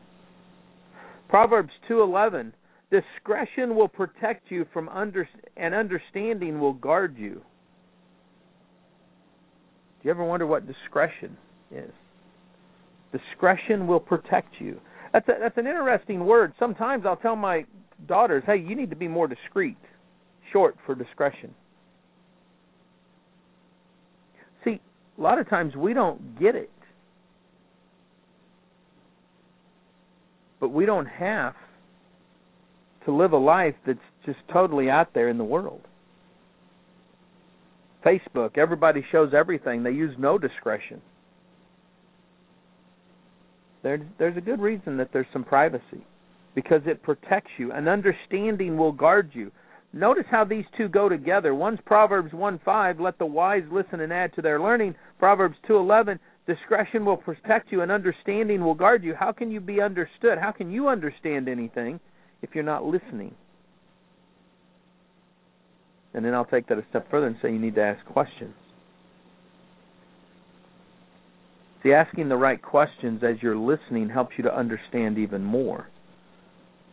Proverbs 1.27 1.73
2:11 1.89 2.53
Discretion 2.89 3.75
will 3.75 3.89
protect 3.89 4.49
you 4.49 4.65
from 4.71 4.87
under 4.87 5.27
and 5.57 5.75
understanding 5.75 6.61
will 6.61 6.71
guard 6.71 7.17
you. 7.17 7.33
Do 9.99 10.03
you 10.03 10.11
ever 10.11 10.23
wonder 10.23 10.47
what 10.47 10.65
discretion 10.65 11.35
is? 11.69 11.91
Discretion 13.15 13.88
will 13.88 14.00
protect 14.00 14.55
you. 14.60 14.79
That's 15.13 15.27
a, 15.29 15.34
that's 15.39 15.57
an 15.57 15.67
interesting 15.67 16.25
word. 16.25 16.53
Sometimes 16.60 17.05
I'll 17.05 17.15
tell 17.15 17.38
my 17.38 17.65
daughters, 18.07 18.43
"Hey, 18.45 18.57
you 18.57 18.75
need 18.75 18.89
to 18.89 18.95
be 18.95 19.07
more 19.07 19.27
discreet." 19.27 19.77
Short 20.51 20.75
for 20.86 20.95
discretion. 20.95 21.53
See, 24.65 24.81
a 25.17 25.22
lot 25.22 25.39
of 25.39 25.50
times 25.50 25.75
we 25.75 25.93
don't 25.93 26.38
get 26.39 26.55
it. 26.55 26.69
But 30.60 30.69
we 30.69 30.86
don't 30.86 31.05
have 31.05 31.55
to 33.05 33.15
live 33.15 33.31
a 33.31 33.38
life 33.38 33.75
that's 33.86 34.00
just 34.25 34.39
totally 34.51 34.89
out 34.89 35.13
there 35.13 35.29
in 35.29 35.38
the 35.38 35.43
world. 35.43 35.81
Facebook, 38.05 38.57
everybody 38.57 39.05
shows 39.12 39.34
everything. 39.34 39.84
They 39.84 39.91
use 39.91 40.15
no 40.17 40.38
discretion. 40.38 41.01
There, 43.85 43.99
there's 44.17 44.35
a 44.35 44.41
good 44.41 44.59
reason 44.59 44.97
that 44.97 45.09
there's 45.13 45.27
some 45.31 45.43
privacy 45.43 46.03
because 46.55 46.81
it 46.87 47.03
protects 47.03 47.51
you. 47.59 47.71
An 47.71 47.87
understanding 47.87 48.79
will 48.79 48.91
guard 48.91 49.29
you. 49.33 49.51
Notice 49.93 50.25
how 50.31 50.43
these 50.43 50.65
two 50.75 50.87
go 50.87 51.07
together. 51.07 51.53
One's 51.53 51.79
Proverbs 51.85 52.31
1:5, 52.33 52.99
let 52.99 53.19
the 53.19 53.27
wise 53.27 53.63
listen 53.71 53.99
and 53.99 54.11
add 54.11 54.33
to 54.33 54.41
their 54.41 54.59
learning. 54.59 54.95
Proverbs 55.19 55.55
2:11, 55.67 56.17
discretion 56.47 57.05
will 57.05 57.15
protect 57.15 57.71
you 57.71 57.81
and 57.81 57.91
understanding 57.91 58.63
will 58.63 58.73
guard 58.73 59.03
you. 59.03 59.13
How 59.13 59.31
can 59.31 59.51
you 59.51 59.59
be 59.59 59.79
understood? 59.81 60.39
How 60.39 60.51
can 60.51 60.71
you 60.71 60.87
understand 60.87 61.47
anything 61.47 61.99
if 62.41 62.55
you're 62.55 62.63
not 62.63 62.85
listening? 62.85 63.35
And 66.15 66.25
then 66.25 66.33
I'll 66.33 66.45
take 66.45 66.65
that 66.69 66.79
a 66.79 66.85
step 66.89 67.07
further 67.11 67.27
and 67.27 67.37
say 67.39 67.51
you 67.51 67.59
need 67.59 67.75
to 67.75 67.83
ask 67.83 68.03
questions. 68.07 68.55
See, 71.85 71.93
asking 71.93 72.29
the 72.29 72.35
right 72.35 72.59
questions 72.59 73.21
as 73.23 73.35
you're 73.43 73.55
listening 73.55 74.09
helps 74.09 74.33
you 74.37 74.43
to 74.45 74.57
understand 74.57 75.19
even 75.19 75.43
more. 75.43 75.87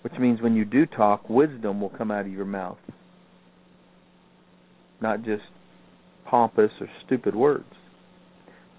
Which 0.03 0.13
means 0.19 0.43
when 0.43 0.55
you 0.55 0.67
do 0.67 0.85
talk, 0.85 1.31
wisdom 1.31 1.81
will 1.81 1.89
come 1.89 2.11
out 2.11 2.27
of 2.27 2.33
your 2.33 2.45
mouth. 2.45 2.77
Not 5.01 5.23
just 5.25 5.45
pompous 6.27 6.71
or 6.79 6.89
stupid 7.07 7.35
words. 7.35 7.73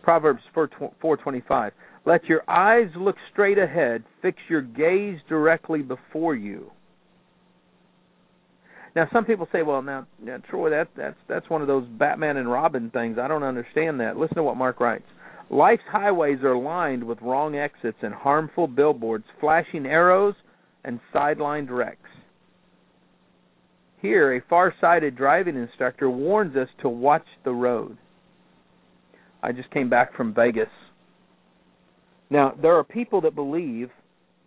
Proverbs 0.03 0.43
4:25 0.53 1.71
Let 2.05 2.25
your 2.25 2.43
eyes 2.47 2.89
look 2.95 3.15
straight 3.31 3.57
ahead, 3.57 4.03
fix 4.21 4.37
your 4.49 4.61
gaze 4.61 5.19
directly 5.27 5.81
before 5.81 6.35
you. 6.35 6.71
Now 8.95 9.07
some 9.11 9.25
people 9.25 9.47
say, 9.51 9.63
well, 9.63 9.81
now, 9.81 10.05
now 10.21 10.37
Troy, 10.47 10.69
that 10.69 10.89
that's 10.95 11.17
that's 11.27 11.49
one 11.49 11.61
of 11.61 11.67
those 11.67 11.87
Batman 11.87 12.37
and 12.37 12.51
Robin 12.51 12.91
things. 12.91 13.17
I 13.17 13.27
don't 13.27 13.41
understand 13.41 13.99
that. 14.01 14.15
Listen 14.15 14.35
to 14.35 14.43
what 14.43 14.57
Mark 14.57 14.79
writes. 14.79 15.07
Life's 15.49 15.83
highways 15.91 16.43
are 16.43 16.57
lined 16.57 17.03
with 17.03 17.21
wrong 17.21 17.55
exits 17.55 17.97
and 18.01 18.13
harmful 18.13 18.67
billboards, 18.67 19.25
flashing 19.39 19.85
arrows 19.85 20.35
and 20.83 20.99
sidelined 21.13 21.69
wrecks. 21.69 22.09
Here, 24.01 24.35
a 24.35 24.41
far-sighted 24.49 25.15
driving 25.15 25.55
instructor 25.55 26.09
warns 26.09 26.55
us 26.57 26.67
to 26.81 26.89
watch 26.89 27.25
the 27.45 27.53
road. 27.53 27.97
I 29.41 29.51
just 29.51 29.71
came 29.71 29.89
back 29.89 30.15
from 30.15 30.33
Vegas. 30.33 30.69
Now, 32.29 32.53
there 32.61 32.77
are 32.77 32.83
people 32.83 33.21
that 33.21 33.35
believe 33.35 33.89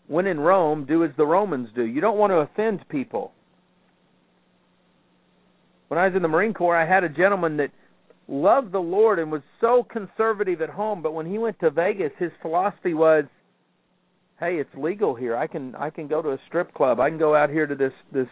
when 0.08 0.26
in 0.26 0.38
Rome, 0.38 0.84
do 0.86 1.04
as 1.04 1.10
the 1.16 1.26
Romans 1.26 1.68
do. 1.74 1.82
You 1.82 2.00
don't 2.00 2.18
want 2.18 2.30
to 2.30 2.36
offend 2.36 2.88
people. 2.88 3.32
When 5.88 5.98
I 5.98 6.06
was 6.06 6.16
in 6.16 6.22
the 6.22 6.28
Marine 6.28 6.54
Corps, 6.54 6.76
I 6.76 6.86
had 6.86 7.04
a 7.04 7.08
gentleman 7.08 7.56
that 7.58 7.70
loved 8.28 8.72
the 8.72 8.78
Lord 8.78 9.18
and 9.18 9.30
was 9.30 9.42
so 9.60 9.86
conservative 9.90 10.60
at 10.60 10.70
home, 10.70 11.02
but 11.02 11.14
when 11.14 11.26
he 11.26 11.38
went 11.38 11.58
to 11.60 11.70
Vegas, 11.70 12.12
his 12.18 12.32
philosophy 12.42 12.94
was, 12.94 13.24
"Hey, 14.38 14.58
it's 14.58 14.74
legal 14.74 15.14
here. 15.14 15.36
I 15.36 15.46
can 15.46 15.74
I 15.76 15.90
can 15.90 16.08
go 16.08 16.22
to 16.22 16.30
a 16.30 16.38
strip 16.46 16.72
club. 16.74 17.00
I 17.00 17.08
can 17.08 17.18
go 17.18 17.34
out 17.34 17.50
here 17.50 17.66
to 17.66 17.74
this 17.74 17.92
this 18.12 18.28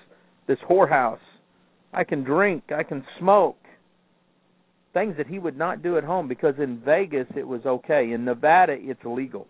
this 0.46 0.58
whorehouse. 0.68 1.20
I 1.92 2.04
can 2.04 2.24
drink. 2.24 2.72
I 2.72 2.82
can 2.82 3.04
smoke 3.18 3.56
things 4.92 5.16
that 5.16 5.26
he 5.26 5.38
would 5.38 5.56
not 5.56 5.82
do 5.82 5.96
at 5.96 6.04
home 6.04 6.28
because 6.28 6.54
in 6.58 6.80
Vegas 6.80 7.26
it 7.36 7.46
was 7.46 7.64
okay. 7.66 8.12
In 8.12 8.24
Nevada 8.24 8.76
it's 8.78 9.04
legal. 9.04 9.46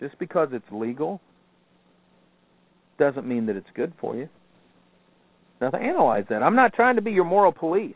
Just 0.00 0.18
because 0.18 0.48
it's 0.52 0.70
legal 0.70 1.20
doesn't 2.98 3.26
mean 3.26 3.46
that 3.46 3.56
it's 3.56 3.70
good 3.74 3.92
for 4.00 4.16
you. 4.16 4.28
Now 5.72 5.78
analyze 5.78 6.24
that. 6.28 6.42
I'm 6.42 6.56
not 6.56 6.74
trying 6.74 6.96
to 6.96 7.02
be 7.02 7.12
your 7.12 7.24
moral 7.24 7.52
police. 7.52 7.94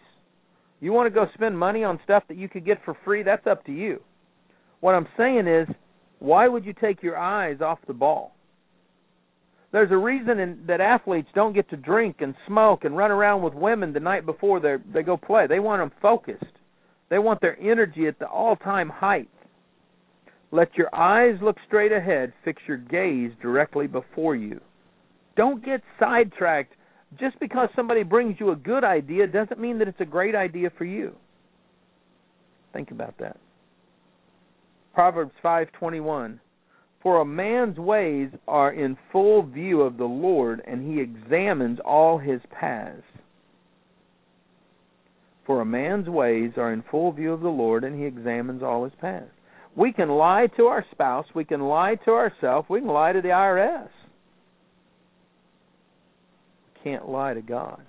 You 0.81 0.93
want 0.93 1.13
to 1.13 1.15
go 1.15 1.27
spend 1.35 1.59
money 1.59 1.85
on 1.85 2.01
stuff 2.05 2.23
that 2.29 2.37
you 2.37 2.49
could 2.49 2.65
get 2.65 2.79
for 2.85 2.97
free, 3.05 3.23
that's 3.23 3.47
up 3.47 3.65
to 3.67 3.73
you. 3.73 4.01
What 4.81 4.95
I'm 4.95 5.09
saying 5.17 5.47
is, 5.47 5.69
why 6.21 6.49
would 6.49 6.65
you 6.65 6.73
take 6.73 7.03
your 7.03 7.19
eyes 7.19 7.61
off 7.61 7.79
the 7.87 7.93
ball? 7.93 8.35
There's 9.73 9.91
a 9.91 9.97
reason 9.97 10.39
in, 10.39 10.65
that 10.67 10.81
athletes 10.81 11.29
don't 11.35 11.53
get 11.53 11.69
to 11.71 11.77
drink 11.77 12.17
and 12.21 12.35
smoke 12.47 12.85
and 12.85 12.97
run 12.97 13.11
around 13.11 13.43
with 13.43 13.55
women 13.55 13.93
the 13.93 14.01
night 14.01 14.25
before 14.25 14.61
they 14.61 14.77
they 14.93 15.03
go 15.03 15.17
play. 15.17 15.47
They 15.47 15.61
want 15.61 15.83
them 15.83 15.93
focused. 16.01 16.45
They 17.11 17.19
want 17.19 17.41
their 17.41 17.59
energy 17.61 18.07
at 18.07 18.19
the 18.19 18.27
all 18.27 18.57
time 18.57 18.89
height. 18.89 19.29
Let 20.51 20.75
your 20.77 20.95
eyes 20.95 21.37
look 21.43 21.57
straight 21.67 21.93
ahead, 21.93 22.33
fix 22.45 22.63
your 22.67 22.79
gaze 22.79 23.33
directly 23.43 23.87
before 23.87 24.35
you. 24.35 24.61
Don't 25.37 25.63
get 25.63 25.83
sidetracked. 26.01 26.73
Just 27.17 27.39
because 27.41 27.69
somebody 27.75 28.03
brings 28.03 28.37
you 28.39 28.51
a 28.51 28.57
good 28.57 28.85
idea 28.85 29.27
doesn't 29.27 29.59
mean 29.59 29.79
that 29.79 29.89
it's 29.89 30.01
a 30.01 30.05
great 30.05 30.35
idea 30.35 30.71
for 30.77 30.85
you. 30.85 31.15
Think 32.73 32.91
about 32.91 33.17
that. 33.19 33.39
Proverbs 34.93 35.33
5:21 35.43 36.41
For 37.01 37.21
a 37.21 37.25
man's 37.25 37.79
ways 37.79 38.31
are 38.47 38.73
in 38.73 38.97
full 39.11 39.43
view 39.43 39.81
of 39.81 39.97
the 39.97 40.09
Lord 40.09 40.61
and 40.67 40.83
he 40.83 41.01
examines 41.01 41.81
all 41.81 42.19
his 42.19 42.43
paths. 42.51 43.03
For 45.47 45.63
a 45.63 45.65
man's 45.65 46.11
ways 46.11 46.59
are 46.59 46.73
in 46.73 46.83
full 46.83 47.13
view 47.13 47.33
of 47.33 47.41
the 47.41 47.49
Lord 47.49 47.85
and 47.85 47.99
he 47.99 48.05
examines 48.05 48.63
all 48.63 48.85
his 48.85 48.95
paths. 48.97 49.31
We 49.75 49.93
can 49.93 50.11
lie 50.11 50.49
to 50.57 50.67
our 50.67 50.85
spouse, 50.91 51.27
we 51.35 51.45
can 51.45 51.61
lie 51.61 51.95
to 52.05 52.11
ourselves, 52.11 52.69
we 52.69 52.81
can 52.81 52.89
lie 52.89 53.13
to 53.13 53.23
the 53.23 53.29
IRS. 53.29 53.89
Can't 56.85 57.09
lie 57.09 57.35
to 57.35 57.43
God. 57.43 57.81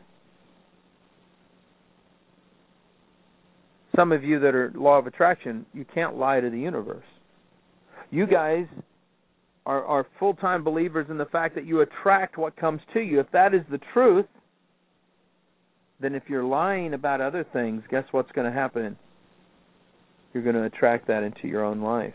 Some 3.95 4.11
of 4.11 4.23
you 4.23 4.39
that 4.39 4.55
are 4.55 4.71
law 4.75 4.97
of 4.97 5.07
attraction, 5.07 5.65
you 5.73 5.85
can't 5.93 6.17
lie 6.17 6.39
to 6.39 6.49
the 6.49 6.59
universe. 6.59 7.03
You 8.11 8.25
guys 8.25 8.65
are, 9.65 9.83
are 9.85 10.07
full 10.17 10.33
time 10.33 10.63
believers 10.63 11.07
in 11.09 11.17
the 11.17 11.25
fact 11.25 11.55
that 11.55 11.65
you 11.65 11.81
attract 11.81 12.37
what 12.37 12.55
comes 12.55 12.81
to 12.93 13.01
you. 13.01 13.19
If 13.19 13.29
that 13.31 13.53
is 13.53 13.61
the 13.69 13.79
truth, 13.93 14.25
then 15.99 16.15
if 16.15 16.23
you're 16.27 16.43
lying 16.43 16.93
about 16.93 17.21
other 17.21 17.45
things, 17.51 17.83
guess 17.91 18.05
what's 18.11 18.31
going 18.31 18.51
to 18.51 18.57
happen? 18.57 18.97
You're 20.33 20.43
going 20.43 20.55
to 20.55 20.63
attract 20.63 21.07
that 21.07 21.23
into 21.23 21.47
your 21.47 21.63
own 21.63 21.81
life. 21.81 22.13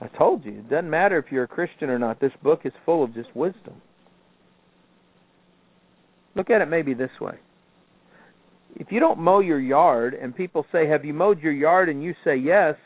I 0.00 0.08
told 0.08 0.44
you, 0.44 0.52
it 0.52 0.70
doesn't 0.70 0.90
matter 0.90 1.18
if 1.18 1.32
you're 1.32 1.44
a 1.44 1.48
Christian 1.48 1.88
or 1.88 1.98
not. 1.98 2.20
This 2.20 2.32
book 2.42 2.60
is 2.64 2.72
full 2.84 3.02
of 3.02 3.14
just 3.14 3.34
wisdom. 3.34 3.80
Look 6.36 6.50
at 6.50 6.60
it 6.60 6.66
maybe 6.68 6.94
this 6.94 7.10
way. 7.20 7.34
If 8.76 8.92
you 8.92 9.00
don't 9.00 9.18
mow 9.18 9.40
your 9.40 9.58
yard 9.58 10.14
and 10.14 10.36
people 10.36 10.66
say, 10.70 10.86
Have 10.86 11.04
you 11.04 11.14
mowed 11.14 11.40
your 11.40 11.52
yard? 11.52 11.88
and 11.88 12.04
you 12.04 12.14
say 12.22 12.36
yes, 12.36 12.76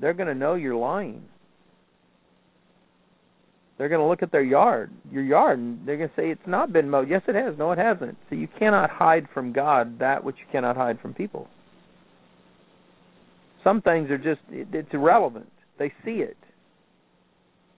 they're 0.00 0.14
going 0.14 0.28
to 0.28 0.34
know 0.34 0.54
you're 0.54 0.76
lying. 0.76 1.24
They're 3.76 3.88
going 3.88 4.00
to 4.00 4.06
look 4.06 4.22
at 4.22 4.30
their 4.30 4.44
yard, 4.44 4.92
your 5.10 5.24
yard, 5.24 5.58
and 5.58 5.86
they're 5.86 5.96
going 5.96 6.08
to 6.08 6.14
say 6.14 6.30
it's 6.30 6.40
not 6.46 6.72
been 6.72 6.88
mowed. 6.88 7.10
Yes, 7.10 7.22
it 7.26 7.34
has. 7.34 7.58
No, 7.58 7.72
it 7.72 7.78
hasn't. 7.78 8.16
So 8.30 8.36
you 8.36 8.46
cannot 8.58 8.90
hide 8.90 9.26
from 9.34 9.52
God 9.52 9.98
that 9.98 10.22
which 10.22 10.36
you 10.38 10.46
cannot 10.52 10.76
hide 10.76 11.00
from 11.00 11.14
people. 11.14 11.48
Some 13.64 13.82
things 13.82 14.10
are 14.10 14.18
just 14.18 14.40
it's 14.50 14.92
irrelevant. 14.92 15.50
They 15.78 15.92
see 16.04 16.22
it. 16.22 16.36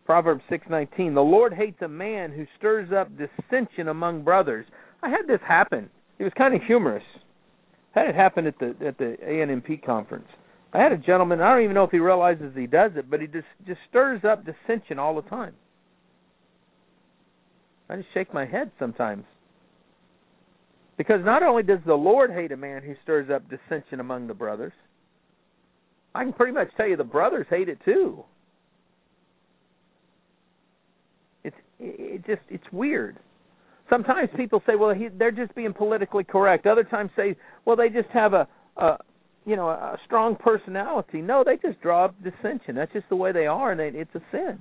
Proverbs 0.05 0.43
6:19 0.51 1.15
The 1.15 1.21
Lord 1.21 1.53
hates 1.53 1.81
a 1.83 1.89
man 1.89 2.33
who 2.33 2.47
stirs 2.59 2.93
up 2.93 3.09
dissension 3.17 3.89
among 3.89 4.23
brothers. 4.23 4.67
I 5.03 5.09
had 5.09 5.27
this 5.27 5.41
happen. 5.47 5.91
It 6.19 6.25
was 6.25 6.33
kind 6.35 6.55
of 6.55 6.63
humorous. 6.63 7.05
I 7.95 8.01
had 8.01 8.09
it 8.11 8.15
happen 8.15 8.47
at 8.47 8.59
the 8.59 8.75
at 8.85 8.99
the 8.99 9.17
ANMP 9.23 9.83
conference. 9.85 10.29
I 10.73 10.79
had 10.79 10.93
a 10.93 10.99
gentleman. 10.99 11.41
I 11.41 11.55
don't 11.55 11.63
even 11.63 11.75
know 11.75 11.85
if 11.85 11.91
he 11.91 12.01
realizes 12.01 12.53
he 12.55 12.67
does 12.67 12.93
it, 12.97 13.09
but 13.09 13.21
he 13.21 13.27
just 13.27 13.47
just 13.67 13.81
stirs 13.89 14.25
up 14.25 14.45
dissension 14.45 14.99
all 14.99 15.15
the 15.15 15.29
time. 15.29 15.55
I 17.89 17.97
just 17.97 18.09
shake 18.13 18.33
my 18.35 18.45
head 18.45 18.71
sometimes. 18.79 19.25
Because 20.97 21.25
not 21.25 21.43
only 21.43 21.63
does 21.63 21.81
the 21.87 21.95
Lord 21.95 22.31
hate 22.31 22.53
a 22.53 22.57
man 22.57 22.83
who 22.83 22.95
stirs 23.03 23.29
up 23.31 23.43
dissension 23.49 24.01
among 24.01 24.27
the 24.27 24.35
brothers, 24.35 24.73
I 26.15 26.25
can 26.25 26.33
pretty 26.33 26.53
much 26.53 26.69
tell 26.77 26.87
you 26.87 26.97
the 26.97 27.05
brothers 27.05 27.47
hate 27.51 27.69
it 27.69 27.79
too. 27.85 28.25
It's 31.43 31.57
it 31.79 32.27
just 32.27 32.43
it's 32.49 32.65
weird. 32.73 33.19
Sometimes 33.91 34.31
people 34.37 34.63
say, 34.67 34.77
"Well, 34.77 34.95
he, 34.95 35.09
they're 35.09 35.31
just 35.31 35.55
being 35.55 35.73
politically 35.73 36.25
correct." 36.25 36.67
Other 36.67 36.85
times 36.85 37.11
say, 37.17 37.37
"Well, 37.65 37.77
they 37.77 37.89
just 37.89 38.09
have 38.11 38.33
a, 38.33 38.49
a 38.77 38.99
you 39.45 39.57
know 39.57 39.69
a 39.69 39.99
strong 40.05 40.37
personality." 40.37 41.21
No, 41.21 41.45
they 41.45 41.57
just 41.57 41.81
draw 41.81 42.07
up 42.07 42.15
dissension. 42.23 42.75
That's 42.75 42.93
just 42.93 43.09
the 43.09 43.17
way 43.17 43.33
they 43.33 43.47
are, 43.47 43.73
and 43.73 43.81
they, 43.81 43.89
it's 43.89 44.15
a 44.15 44.23
sin. 44.31 44.59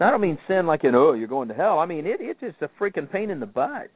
I 0.00 0.10
don't 0.10 0.20
mean 0.20 0.38
sin 0.48 0.66
like 0.66 0.84
in 0.84 0.94
oh 0.94 1.12
you're 1.12 1.28
going 1.28 1.48
to 1.48 1.54
hell. 1.54 1.78
I 1.78 1.86
mean 1.86 2.06
it 2.06 2.16
it's 2.20 2.40
just 2.40 2.56
a 2.60 2.68
freaking 2.80 3.10
pain 3.10 3.30
in 3.30 3.40
the 3.40 3.46
butt. 3.46 3.90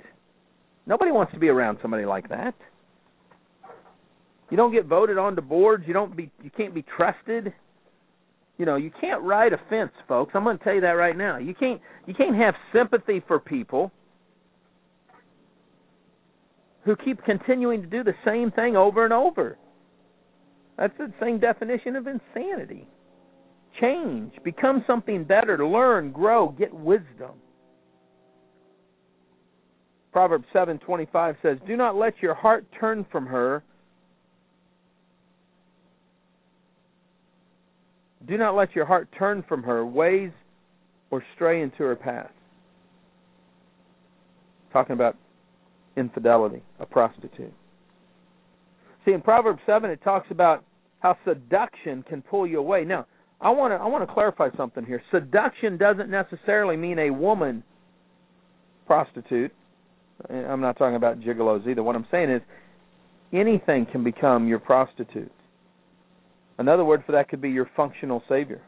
Nobody 0.87 1.11
wants 1.11 1.33
to 1.33 1.39
be 1.39 1.49
around 1.49 1.79
somebody 1.83 2.05
like 2.05 2.29
that. 2.29 2.55
You 4.51 4.57
don't 4.57 4.73
get 4.73 4.87
voted 4.87 5.19
onto 5.19 5.43
boards. 5.43 5.85
You 5.87 5.93
don't 5.93 6.17
be 6.17 6.31
you 6.43 6.51
can't 6.57 6.75
be 6.75 6.85
trusted. 6.97 7.53
You 8.59 8.64
know 8.66 8.77
you 8.77 8.90
can't 9.01 9.23
ride 9.23 9.53
a 9.53 9.61
fence, 9.69 9.92
folks. 10.09 10.33
I'm 10.35 10.45
going 10.45 10.59
to 10.59 10.64
tell 10.64 10.75
you 10.75 10.81
that 10.83 10.88
right 10.88 11.16
now. 11.16 11.38
You 11.38 11.55
can't 11.55 11.81
you 12.07 12.14
can't 12.14 12.37
have 12.37 12.55
sympathy 12.73 13.23
for 13.27 13.38
people 13.38 13.92
who 16.85 16.97
keep 16.97 17.23
continuing 17.25 17.83
to 17.83 17.88
do 17.88 18.05
the 18.05 18.14
same 18.25 18.51
thing 18.53 18.77
over 18.77 19.05
and 19.05 19.12
over. 19.12 19.59
That's 20.79 20.97
the 20.99 21.12
same 21.21 21.40
definition 21.40 21.97
of 21.97 22.07
insanity 22.07 22.87
change, 23.81 24.33
become 24.45 24.85
something 24.87 25.25
better, 25.25 25.66
learn, 25.66 26.12
grow, 26.12 26.49
get 26.49 26.73
wisdom. 26.73 27.33
Proverbs 30.12 30.47
7:25 30.53 31.37
says, 31.42 31.61
"Do 31.66 31.77
not 31.77 31.95
let 31.95 32.23
your 32.23 32.35
heart 32.35 32.64
turn 32.73 33.05
from 33.05 33.27
her. 33.27 33.62
Do 38.27 38.37
not 38.37 38.55
let 38.55 38.75
your 38.75 38.85
heart 38.85 39.09
turn 39.19 39.43
from 39.49 39.62
her 39.62 39.85
ways 39.87 40.33
or 41.11 41.23
stray 41.35 41.62
into 41.62 41.85
her 41.85 41.97
path." 41.97 42.33
Talking 44.73 44.95
about 44.95 45.17
infidelity, 45.97 46.62
a 46.79 46.87
prostitute. 46.87 47.55
See, 49.05 49.12
in 49.12 49.23
Proverbs 49.23 49.62
7 49.65 49.91
it 49.91 50.03
talks 50.03 50.31
about 50.31 50.65
how 51.01 51.17
seduction 51.25 52.03
can 52.03 52.23
pull 52.23 52.47
you 52.47 52.59
away. 52.59 52.85
Now, 52.85 53.07
I 53.41 53.51
want 53.51 53.73
to 53.73 53.77
I 53.77 53.87
want 53.87 54.07
to 54.07 54.12
clarify 54.12 54.51
something 54.57 54.85
here. 54.85 55.03
Seduction 55.11 55.77
doesn't 55.77 56.11
necessarily 56.11 56.77
mean 56.77 56.99
a 56.99 57.11
woman 57.11 57.62
prostitute. 58.87 59.53
I'm 60.29 60.61
not 60.61 60.77
talking 60.79 60.97
about 60.97 61.21
gigolos 61.21 61.67
either. 61.67 61.83
What 61.83 61.97
I'm 61.97 62.07
saying 62.11 62.31
is 62.31 62.43
anything 63.33 63.87
can 63.87 64.03
become 64.03 64.49
your 64.49 64.59
prostitute. 64.59 65.31
Another 66.59 66.85
word 66.85 67.03
for 67.05 67.12
that 67.12 67.29
could 67.29 67.40
be 67.40 67.51
your 67.51 67.71
functional 67.77 68.23
savior. 68.29 68.62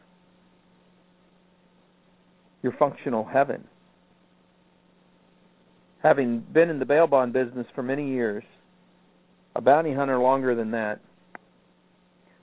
Your 2.61 2.73
functional 2.77 3.25
heaven. 3.25 3.63
Having 6.03 6.45
been 6.53 6.69
in 6.69 6.79
the 6.79 6.85
bail 6.85 7.07
bond 7.07 7.33
business 7.33 7.67
for 7.73 7.83
many 7.83 8.09
years, 8.09 8.43
a 9.55 9.61
bounty 9.61 9.93
hunter 9.93 10.17
longer 10.19 10.55
than 10.55 10.71
that, 10.71 10.99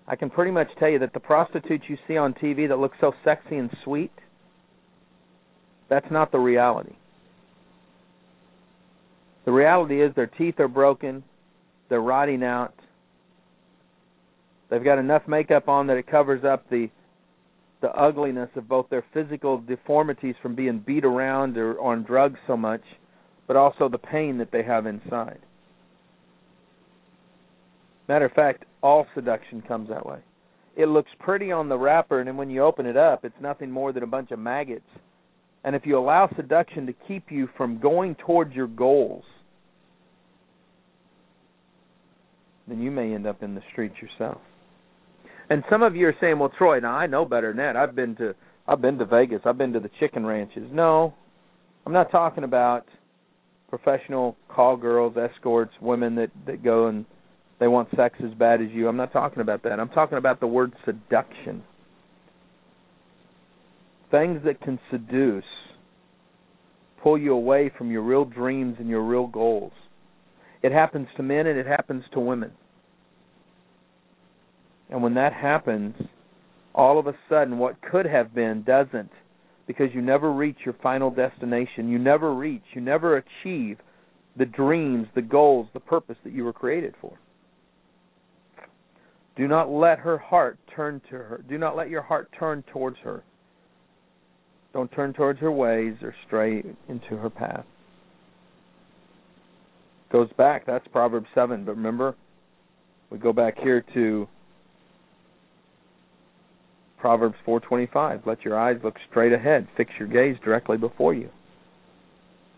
I 0.09 0.16
can 0.16 0.30
pretty 0.30 0.50
much 0.50 0.68
tell 0.78 0.88
you 0.88 0.98
that 1.00 1.12
the 1.12 1.20
prostitutes 1.20 1.85
you 1.88 1.96
see 2.06 2.16
on 2.16 2.35
TV 2.35 2.68
that 2.68 2.78
look 2.78 2.92
so 3.00 3.12
sexy 3.24 3.56
and 3.56 3.70
sweet, 3.82 4.12
that's 5.88 6.11
not 6.11 6.30
the 6.32 6.38
reality. 6.38 6.94
The 9.44 9.52
reality 9.52 10.02
is 10.02 10.14
their 10.14 10.26
teeth 10.26 10.61
are 10.61 10.68
broken, 10.68 11.24
they're 11.88 12.00
rotting 12.00 12.42
out. 12.42 12.74
They've 14.68 14.83
got 14.85 14.98
enough 14.98 15.22
makeup 15.29 15.68
on 15.68 15.87
that 15.87 15.96
it 15.96 16.07
covers 16.07 16.44
up 16.44 16.68
the 16.70 16.90
the 17.83 17.90
ugliness 17.90 18.48
of 18.57 18.66
both 18.68 18.88
their 18.88 19.05
physical 19.12 19.59
deformities 19.59 20.35
from 20.40 20.55
being 20.55 20.79
beat 20.79 21.05
around 21.05 21.59
or 21.59 21.79
on 21.79 22.02
drugs 22.02 22.38
so 22.46 22.57
much, 22.57 22.81
but 23.46 23.55
also 23.55 23.88
the 23.88 23.98
pain 23.98 24.38
that 24.38 24.50
they 24.50 24.62
have 24.62 24.87
inside. 24.87 25.38
Matter 28.09 28.24
of 28.24 28.33
fact, 28.33 28.64
all 28.83 29.07
seduction 29.14 29.62
comes 29.62 29.88
that 29.90 30.07
way. 30.07 30.18
It 30.76 30.87
looks 30.87 31.11
pretty 31.18 31.52
on 31.52 31.68
the 31.68 31.76
wrapper, 31.76 32.20
and 32.20 32.29
then 32.29 32.37
when 32.37 32.50
you 32.50 32.62
open 32.62 32.87
it 32.87 32.96
up, 32.96 33.24
it's 33.24 33.40
nothing 33.40 33.70
more 33.70 33.92
than 33.92 34.02
a 34.02 34.07
bunch 34.07 34.31
of 34.31 34.38
maggots. 34.38 34.88
And 35.64 35.74
if 35.74 35.85
you 35.85 35.98
allow 35.98 36.31
seduction 36.37 36.87
to 36.87 36.94
keep 37.09 37.31
you 37.31 37.48
from 37.57 37.79
going 37.79 38.14
towards 38.14 38.55
your 38.55 38.68
goals, 38.68 39.24
then 42.68 42.81
you 42.81 42.90
may 42.90 43.14
end 43.14 43.26
up 43.26 43.42
in 43.42 43.55
the 43.55 43.62
streets 43.72 43.96
yourself. 44.00 44.40
And 45.48 45.62
some 45.70 45.82
of 45.82 45.94
you 45.94 46.09
are 46.09 46.16
saying, 46.20 46.38
"Well, 46.38 46.52
Troy, 46.56 46.80
now 46.80 46.94
I 46.94 47.06
know 47.06 47.24
better 47.24 47.48
than 47.48 47.59
that. 47.59 47.76
I've 47.76 47.94
been 47.94 48.16
to 48.16 48.35
I've 48.66 48.80
been 48.80 48.98
to 48.98 49.04
Vegas. 49.04 49.42
I've 49.44 49.59
been 49.59 49.72
to 49.74 49.80
the 49.80 49.90
chicken 50.00 50.26
ranches." 50.26 50.70
No, 50.72 51.14
I'm 51.85 51.92
not 51.92 52.11
talking 52.11 52.44
about 52.44 52.87
professional 53.68 54.37
call 54.48 54.76
girls, 54.76 55.16
escorts, 55.16 55.72
women 55.80 56.16
that 56.16 56.30
that 56.46 56.64
go 56.64 56.87
and 56.88 57.04
they 57.59 57.68
want 57.68 57.88
sex 57.96 58.16
as 58.22 58.35
bad 58.35 58.61
as 58.61 58.68
you. 58.70 58.88
I'm 58.88 58.96
not 58.96 59.12
talking 59.12 59.40
about 59.40 59.62
that. 59.62 59.80
I'm 59.80 59.88
talking 59.88 60.18
about 60.18 60.40
the 60.40 60.46
word 60.46 60.72
seduction. 60.85 61.62
Things 64.11 64.40
that 64.44 64.61
can 64.61 64.78
seduce, 64.90 65.44
pull 67.02 67.18
you 67.18 67.32
away 67.32 67.70
from 67.76 67.90
your 67.90 68.02
real 68.02 68.24
dreams 68.24 68.76
and 68.78 68.88
your 68.88 69.02
real 69.02 69.26
goals. 69.26 69.72
It 70.62 70.72
happens 70.72 71.09
to 71.16 71.22
men 71.22 71.46
and 71.46 71.59
it 71.59 71.66
happens 71.66 72.04
to 72.12 72.20
women. 72.20 72.52
And 74.90 75.03
when 75.03 75.14
that 75.14 75.33
happens, 75.33 75.94
all 76.75 76.99
of 76.99 77.07
a 77.07 77.14
sudden 77.29 77.59
what 77.59 77.81
could 77.83 78.07
have 78.07 78.35
been 78.35 78.62
doesn't 78.62 79.11
because 79.66 79.88
you 79.92 80.01
never 80.01 80.33
reach 80.33 80.59
your 80.64 80.77
final 80.83 81.11
destination. 81.11 81.88
You 81.88 81.99
never 81.99 82.35
reach, 82.35 82.62
you 82.75 82.81
never 82.81 83.16
achieve 83.16 83.79
the 84.37 84.46
dreams, 84.46 85.09
the 85.14 85.22
goals, 85.22 85.68
the 85.72 85.81
purpose 85.81 86.16
that 86.25 86.33
you 86.33 86.44
were 86.44 86.53
created 86.53 86.94
for. 87.01 87.18
Do 89.37 89.49
not 89.49 89.70
let 89.70 89.99
her 89.99 90.18
heart 90.18 90.59
turn 90.75 91.01
to 91.11 91.16
her. 91.16 91.44
Do 91.49 91.59
not 91.59 91.77
let 91.77 91.90
your 91.90 92.03
heart 92.03 92.31
turn 92.38 92.62
towards 92.72 92.96
her. 93.05 93.22
Don't 94.72 94.90
turn 94.92 95.12
towards 95.12 95.40
her 95.40 95.53
ways 95.53 95.94
or 96.03 96.14
stray 96.27 96.62
into 96.88 97.16
her 97.16 97.31
path. 97.31 97.64
Goes 100.12 100.29
back, 100.38 100.64
that's 100.66 100.87
Proverbs 100.88 101.27
7, 101.35 101.64
but 101.64 101.77
remember, 101.77 102.14
we 103.11 103.18
go 103.18 103.33
back 103.33 103.59
here 103.59 103.85
to 103.94 104.29
Proverbs 106.98 107.37
4:25, 107.46 108.26
let 108.26 108.44
your 108.44 108.59
eyes 108.59 108.78
look 108.82 108.96
straight 109.11 109.32
ahead, 109.32 109.68
fix 109.76 109.90
your 109.98 110.09
gaze 110.09 110.37
directly 110.42 110.76
before 110.76 111.14
you. 111.14 111.28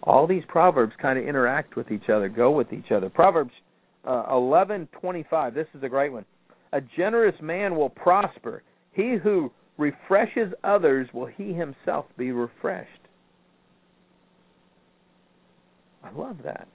All 0.03 0.27
these 0.27 0.45
proverbs 0.47 0.95
kind 1.01 1.19
of 1.19 1.27
interact 1.27 1.77
with 1.77 1.91
each 1.91 2.09
other, 2.09 2.29
go 2.29 2.51
with 2.51 2.73
each 2.73 2.93
other. 2.93 3.11
Proverbs 3.11 3.53
uh, 4.05 4.27
11:25, 4.31 5.55
this 5.55 5.67
is 5.75 5.83
a 5.83 5.89
great 5.89 6.13
one. 6.13 6.25
A 6.73 6.81
generous 6.81 7.35
man 7.43 7.77
will 7.77 7.91
prosper. 7.91 8.63
He 8.93 9.17
who 9.17 9.53
refreshes 9.77 10.53
others 10.65 11.09
will 11.13 11.27
he 11.27 11.53
himself 11.53 12.07
be 12.17 12.33
refreshed. 12.33 12.91
I 16.05 16.11
love 16.13 16.39
that. 16.45 16.69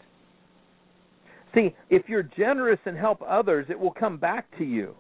See, 1.53 1.75
if 1.89 2.09
you're 2.09 2.23
generous 2.23 2.79
and 2.85 2.97
help 2.97 3.21
others, 3.27 3.67
it 3.69 3.79
will 3.79 3.91
come 3.91 4.17
back 4.17 4.45
to 4.57 4.63
you. 4.63 4.95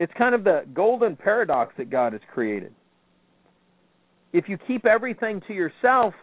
It's 0.00 0.12
kind 0.16 0.34
of 0.34 0.44
the 0.44 0.64
golden 0.74 1.16
paradox 1.16 1.74
that 1.78 1.90
God 1.90 2.12
has 2.12 2.22
created. 2.32 2.72
If 4.32 4.48
you 4.48 4.58
keep 4.66 4.86
everything 4.86 5.42
to 5.48 5.54
yourself, 5.54 6.14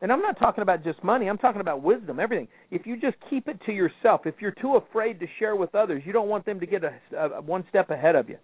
and 0.00 0.10
I'm 0.10 0.22
not 0.22 0.38
talking 0.38 0.62
about 0.62 0.82
just 0.82 1.02
money, 1.04 1.28
I'm 1.28 1.36
talking 1.36 1.60
about 1.60 1.82
wisdom, 1.82 2.20
everything. 2.20 2.48
If 2.70 2.86
you 2.86 2.98
just 2.98 3.16
keep 3.28 3.48
it 3.48 3.58
to 3.66 3.72
yourself, 3.72 4.22
if 4.24 4.36
you're 4.40 4.52
too 4.52 4.76
afraid 4.76 5.20
to 5.20 5.26
share 5.38 5.56
with 5.56 5.74
others, 5.74 6.02
you 6.06 6.12
don't 6.12 6.28
want 6.28 6.46
them 6.46 6.58
to 6.60 6.66
get 6.66 6.82
a, 6.84 6.94
a 7.16 7.42
one 7.42 7.64
step 7.68 7.90
ahead 7.90 8.16
of 8.16 8.28
you. 8.28 8.38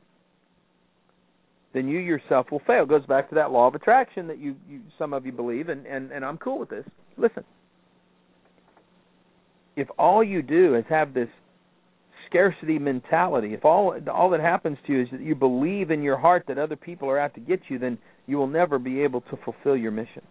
Then 1.73 1.89
you 1.89 1.99
yourself 1.99 2.51
will 2.51 2.63
fail. 2.67 2.83
It 2.83 2.89
goes 2.89 3.07
back 3.07 3.29
to 3.31 3.35
that 3.37 3.53
law 3.53 3.69
of 3.69 3.75
attraction 3.75 4.27
that 4.27 4.39
you, 4.39 4.57
you 4.69 4.81
some 4.99 5.13
of 5.13 5.25
you 5.25 5.33
believe, 5.33 5.69
and, 5.69 5.87
and, 5.87 6.11
and 6.11 6.25
I'm 6.25 6.39
cool 6.39 6.59
with 6.59 6.71
this. 6.71 6.85
Listen, 7.17 7.45
if 9.77 9.89
all 9.99 10.25
you 10.25 10.43
do 10.43 10.75
is 10.75 10.85
have 10.89 11.15
this 11.15 11.29
scarcity 12.37 12.79
mentality, 12.79 13.55
if 13.55 13.65
all 13.65 13.99
all 14.13 14.31
that 14.31 14.41
happens 14.41 14.77
to 14.87 14.93
you 14.93 15.03
is 15.03 15.09
that 15.11 15.23
you 15.23 15.35
believe 15.35 15.91
in 15.91 16.03
your 16.03 16.19
heart 16.19 16.45
that 16.49 16.59
other 16.59 16.77
people 16.77 17.09
are 17.09 17.19
out 17.19 17.35
to 17.35 17.41
get 17.41 17.61
you, 17.69 17.79
then 17.79 17.97
you 18.27 18.37
will 18.37 18.47
never 18.47 18.79
be 18.79 19.01
able 19.01 19.23
to 19.23 19.39
fulfill 19.45 19.77
your 19.77 19.91
mission. 19.91 20.23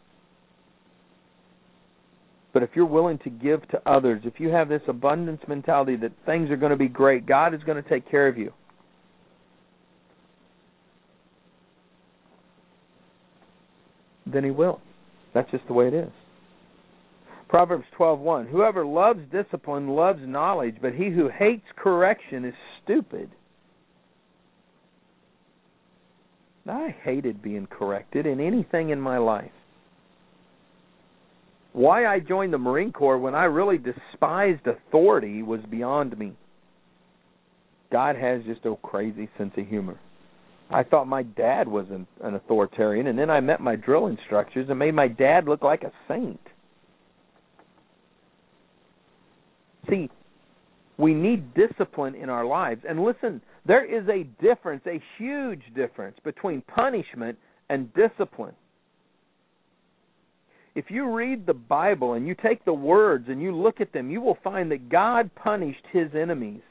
But 2.54 2.64
if 2.64 2.70
you're 2.76 2.86
willing 2.86 3.18
to 3.20 3.30
give 3.30 3.68
to 3.70 3.82
others, 3.90 4.22
if 4.24 4.40
you 4.40 4.50
have 4.50 4.70
this 4.70 4.84
abundance 4.88 5.42
mentality 5.48 5.96
that 5.98 6.12
things 6.26 6.50
are 6.52 6.58
going 6.58 6.70
to 6.70 6.78
be 6.78 6.88
great, 6.88 7.26
God 7.26 7.54
is 7.54 7.62
going 7.64 7.82
to 7.82 7.90
take 7.90 8.10
care 8.10 8.28
of 8.28 8.38
you. 8.38 8.54
Then 14.26 14.44
he 14.44 14.52
will. 14.52 14.80
That's 15.34 15.50
just 15.52 15.68
the 15.68 15.74
way 15.74 15.88
it 15.88 15.94
is. 15.94 16.12
Proverbs 17.56 17.86
12:1 17.98 18.50
Whoever 18.50 18.86
loves 18.86 19.22
discipline 19.32 19.88
loves 19.88 20.20
knowledge, 20.28 20.76
but 20.82 20.94
he 20.94 21.10
who 21.10 21.30
hates 21.30 21.64
correction 21.78 22.44
is 22.44 22.54
stupid. 22.84 23.30
I 26.68 26.94
hated 27.02 27.42
being 27.42 27.66
corrected 27.68 28.26
in 28.26 28.42
anything 28.42 28.90
in 28.90 29.00
my 29.00 29.20
life. 29.20 29.54
Why 31.72 32.06
I 32.06 32.20
joined 32.20 32.52
the 32.52 32.58
Marine 32.58 32.92
Corps 32.92 33.18
when 33.18 33.36
I 33.36 33.46
really 33.46 33.78
despised 33.78 34.68
authority 34.68 35.42
was 35.42 35.62
beyond 35.72 36.20
me. 36.20 36.34
God 37.90 38.18
has 38.18 38.44
just 38.44 38.66
a 38.66 38.76
crazy 38.84 39.30
sense 39.38 39.54
of 39.56 39.66
humor. 39.66 39.98
I 40.70 40.84
thought 40.84 41.08
my 41.08 41.24
dad 41.24 41.70
was 41.70 41.86
an, 41.90 42.06
an 42.22 42.36
authoritarian, 42.36 43.08
and 43.08 43.18
then 43.18 43.30
I 43.30 43.40
met 43.40 43.62
my 43.62 43.78
drill 43.78 44.08
instructors 44.08 44.68
and 44.70 44.78
made 44.78 44.94
my 44.94 45.08
dad 45.08 45.46
look 45.46 45.64
like 45.64 45.84
a 45.84 45.94
saint. 46.10 46.42
See, 49.90 50.10
we 50.98 51.14
need 51.14 51.54
discipline 51.54 52.16
in 52.16 52.30
our 52.30 52.46
lives. 52.46 52.82
And 52.88 53.04
listen, 53.04 53.42
there 53.66 53.86
is 53.86 54.08
a 54.08 54.24
difference, 54.42 54.84
a 54.86 55.02
huge 55.18 55.62
difference 55.76 56.18
between 56.24 56.62
punishment 56.62 57.38
and 57.70 57.94
discipline. 57.94 58.54
If 60.76 60.86
you 60.90 61.14
read 61.14 61.46
the 61.46 61.54
Bible 61.54 62.14
and 62.14 62.28
you 62.28 62.36
take 62.36 62.64
the 62.66 62.74
words 62.74 63.26
and 63.30 63.42
you 63.42 63.56
look 63.56 63.80
at 63.80 63.94
them, 63.94 64.12
you 64.12 64.22
will 64.22 64.38
find 64.44 64.72
that 64.72 64.90
God 64.90 65.32
punished 65.36 65.84
his 65.92 66.10
enemies. 66.14 66.62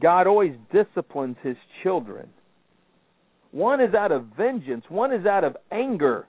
God 0.00 0.26
always 0.26 0.54
disciplines 0.72 1.36
his 1.42 1.56
children. 1.82 2.28
One 3.52 3.80
is 3.80 3.94
out 3.94 4.10
of 4.10 4.26
vengeance, 4.36 4.84
one 4.88 5.12
is 5.12 5.24
out 5.24 5.44
of 5.44 5.56
anger, 5.70 6.26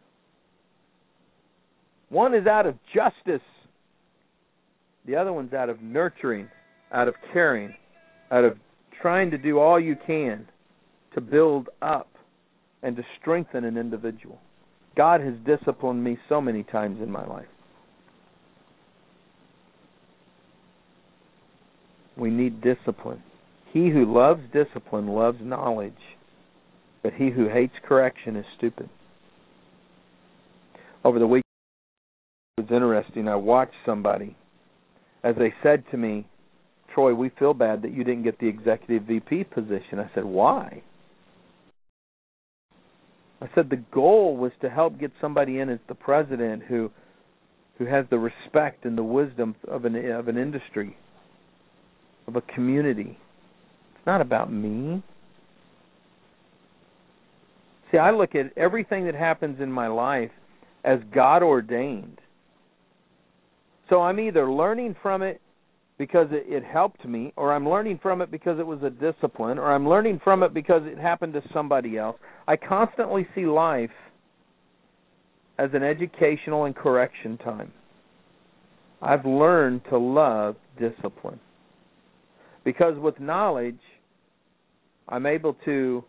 one 2.10 2.36
is 2.36 2.46
out 2.46 2.68
of 2.68 2.76
justice, 2.94 3.42
the 5.06 5.16
other 5.16 5.32
one's 5.32 5.54
out 5.54 5.70
of 5.70 5.82
nurturing, 5.82 6.50
out 6.92 7.08
of 7.08 7.16
caring, 7.32 7.76
out 8.32 8.44
of 8.44 8.58
trying 9.02 9.32
to 9.32 9.38
do 9.38 9.60
all 9.60 9.80
you 9.80 9.96
can 10.08 10.48
to 11.14 11.22
build 11.22 11.70
up 11.82 12.08
and 12.82 12.96
to 12.96 13.04
strengthen 13.20 13.64
an 13.64 13.78
individual. 13.78 14.40
God 14.96 15.22
has 15.22 15.34
disciplined 15.46 16.04
me 16.04 16.18
so 16.30 16.42
many 16.42 16.64
times 16.64 17.02
in 17.02 17.12
my 17.12 17.26
life. 17.26 17.48
We 22.18 22.30
need 22.30 22.62
discipline. 22.62 23.22
He 23.74 23.90
who 23.90 24.12
loves 24.12 24.42
discipline 24.54 25.08
loves 25.08 25.40
knowledge, 25.42 25.94
but 27.04 27.14
he 27.14 27.30
who 27.30 27.50
hates 27.50 27.74
correction 27.86 28.38
is 28.38 28.46
stupid. 28.58 28.90
Over 31.04 31.20
the 31.20 31.28
week, 31.28 31.44
it 32.58 32.62
was 32.62 32.72
interesting. 32.72 33.28
I 33.28 33.36
watched 33.36 33.76
somebody 33.86 34.38
as 35.26 35.36
they 35.38 35.52
said 35.64 35.84
to 35.90 35.98
me, 35.98 36.28
Troy, 36.94 37.14
we 37.14 37.30
feel 37.38 37.56
bad 37.56 37.82
that 37.82 37.92
you 37.92 38.04
didn't 38.04 38.24
get 38.24 38.40
the 38.40 38.48
executive 38.48 39.04
VP 39.04 39.46
position. 39.46 40.00
I 40.00 40.10
said, 40.14 40.24
why? 40.24 40.84
I 43.42 43.50
said 43.54 43.70
the 43.70 43.84
goal 43.92 44.38
was 44.38 44.52
to 44.62 44.70
help 44.70 45.00
get 45.00 45.12
somebody 45.20 45.60
in 45.60 45.70
as 45.70 45.80
the 45.90 45.96
president 45.96 46.64
who 46.64 46.92
who 47.78 47.86
has 47.86 48.06
the 48.10 48.18
respect 48.18 48.86
and 48.86 48.98
the 48.98 49.04
wisdom 49.04 49.54
of 49.68 49.84
an 49.84 49.96
of 50.12 50.30
an 50.30 50.38
industry, 50.38 50.96
of 52.28 52.38
a 52.38 52.42
community. 52.42 53.18
It's 53.96 54.06
not 54.06 54.22
about 54.22 54.52
me. 54.54 55.04
See, 57.92 57.98
I 57.98 58.12
look 58.12 58.36
at 58.36 58.58
everything 58.58 59.06
that 59.06 59.16
happens 59.16 59.60
in 59.60 59.70
my 59.70 59.88
life 59.88 60.32
as 60.86 61.00
God 61.14 61.44
ordained. 61.44 62.20
So 63.90 64.02
I'm 64.02 64.20
either 64.20 64.52
learning 64.52 64.96
from 65.02 65.22
it 65.22 65.42
because 65.98 66.28
it, 66.32 66.46
it 66.48 66.64
helped 66.64 67.06
me, 67.06 67.34
or 67.36 67.54
I'm 67.54 67.68
learning 67.68 68.00
from 68.02 68.22
it 68.22 68.32
because 68.32 68.60
it 68.60 68.68
was 68.68 68.82
a 68.84 68.90
discipline, 68.90 69.58
or 69.58 69.74
I'm 69.74 69.88
learning 69.88 70.22
from 70.24 70.44
it 70.44 70.54
because 70.54 70.82
it 70.86 70.98
happened 70.98 71.34
to 71.34 71.42
somebody 71.54 71.98
else. 71.98 72.18
I 72.48 72.58
constantly 72.58 73.28
see 73.34 73.46
life 73.46 73.92
as 75.58 75.70
an 75.74 75.84
educational 75.84 76.66
and 76.66 76.76
correction 76.76 77.38
time. 77.38 77.72
I've 79.02 79.26
learned 79.26 79.82
to 79.90 79.98
love 79.98 80.56
discipline. 80.80 81.40
Because 82.64 82.98
with 82.98 83.20
knowledge, 83.20 83.80
I'm 85.08 85.26
able 85.26 85.56
to 85.66 86.04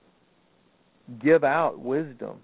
give 1.23 1.45
out 1.45 1.79
wisdom 1.79 2.39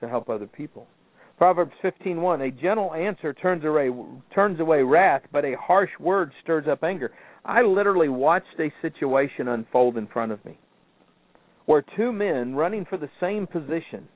to 0.00 0.08
help 0.08 0.28
other 0.28 0.46
people. 0.46 0.86
Proverbs 1.36 1.72
15:1 1.82 2.46
A 2.46 2.50
gentle 2.50 2.94
answer 2.94 3.32
turns 3.34 3.64
away 3.64 3.90
turns 4.34 4.60
away 4.60 4.82
wrath, 4.82 5.22
but 5.32 5.44
a 5.44 5.56
harsh 5.56 5.90
word 5.98 6.32
stirs 6.42 6.66
up 6.68 6.84
anger. 6.84 7.12
I 7.44 7.62
literally 7.62 8.08
watched 8.08 8.58
a 8.58 8.72
situation 8.80 9.48
unfold 9.48 9.98
in 9.98 10.06
front 10.06 10.32
of 10.32 10.44
me 10.44 10.58
where 11.66 11.84
two 11.96 12.12
men 12.12 12.54
running 12.54 12.84
for 12.84 12.96
the 12.96 13.08
same 13.20 13.46
position 13.46 14.08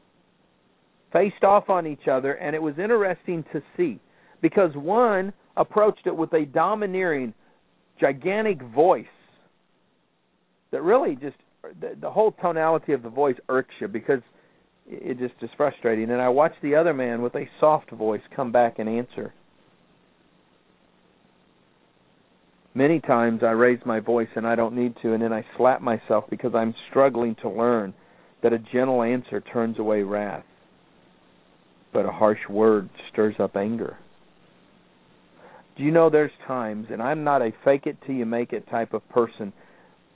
faced 1.12 1.42
off 1.42 1.70
on 1.70 1.86
each 1.86 2.06
other 2.10 2.34
and 2.34 2.54
it 2.54 2.62
was 2.62 2.78
interesting 2.78 3.44
to 3.52 3.62
see 3.76 3.98
because 4.40 4.70
one 4.74 5.32
approached 5.56 6.06
it 6.06 6.14
with 6.14 6.32
a 6.34 6.44
domineering 6.44 7.32
gigantic 7.98 8.60
voice 8.62 9.06
that 10.70 10.82
really 10.82 11.16
just 11.16 11.36
the, 11.80 11.96
the 12.00 12.10
whole 12.10 12.32
tonality 12.32 12.92
of 12.92 13.02
the 13.02 13.08
voice 13.08 13.36
irks 13.48 13.74
you 13.80 13.88
because 13.88 14.20
it 14.88 15.18
just 15.18 15.34
is 15.42 15.50
frustrating. 15.56 16.10
And 16.10 16.20
I 16.20 16.28
watched 16.28 16.62
the 16.62 16.74
other 16.74 16.94
man 16.94 17.22
with 17.22 17.34
a 17.34 17.48
soft 17.60 17.90
voice 17.90 18.22
come 18.34 18.50
back 18.50 18.78
and 18.78 18.88
answer. 18.88 19.34
Many 22.74 23.00
times 23.00 23.42
I 23.42 23.50
raise 23.50 23.80
my 23.84 24.00
voice 24.00 24.28
and 24.36 24.46
I 24.46 24.54
don't 24.54 24.76
need 24.76 24.94
to, 25.02 25.12
and 25.12 25.22
then 25.22 25.32
I 25.32 25.44
slap 25.56 25.80
myself 25.80 26.24
because 26.30 26.54
I'm 26.54 26.74
struggling 26.90 27.34
to 27.42 27.48
learn 27.48 27.92
that 28.42 28.52
a 28.52 28.58
gentle 28.58 29.02
answer 29.02 29.40
turns 29.40 29.78
away 29.78 30.02
wrath, 30.02 30.44
but 31.92 32.06
a 32.06 32.12
harsh 32.12 32.48
word 32.48 32.88
stirs 33.10 33.34
up 33.40 33.56
anger. 33.56 33.98
Do 35.76 35.82
you 35.82 35.90
know 35.90 36.08
there's 36.08 36.30
times, 36.46 36.86
and 36.90 37.02
I'm 37.02 37.24
not 37.24 37.42
a 37.42 37.52
fake 37.64 37.86
it 37.86 37.96
till 38.06 38.14
you 38.14 38.26
make 38.26 38.52
it 38.52 38.68
type 38.68 38.94
of 38.94 39.08
person, 39.08 39.52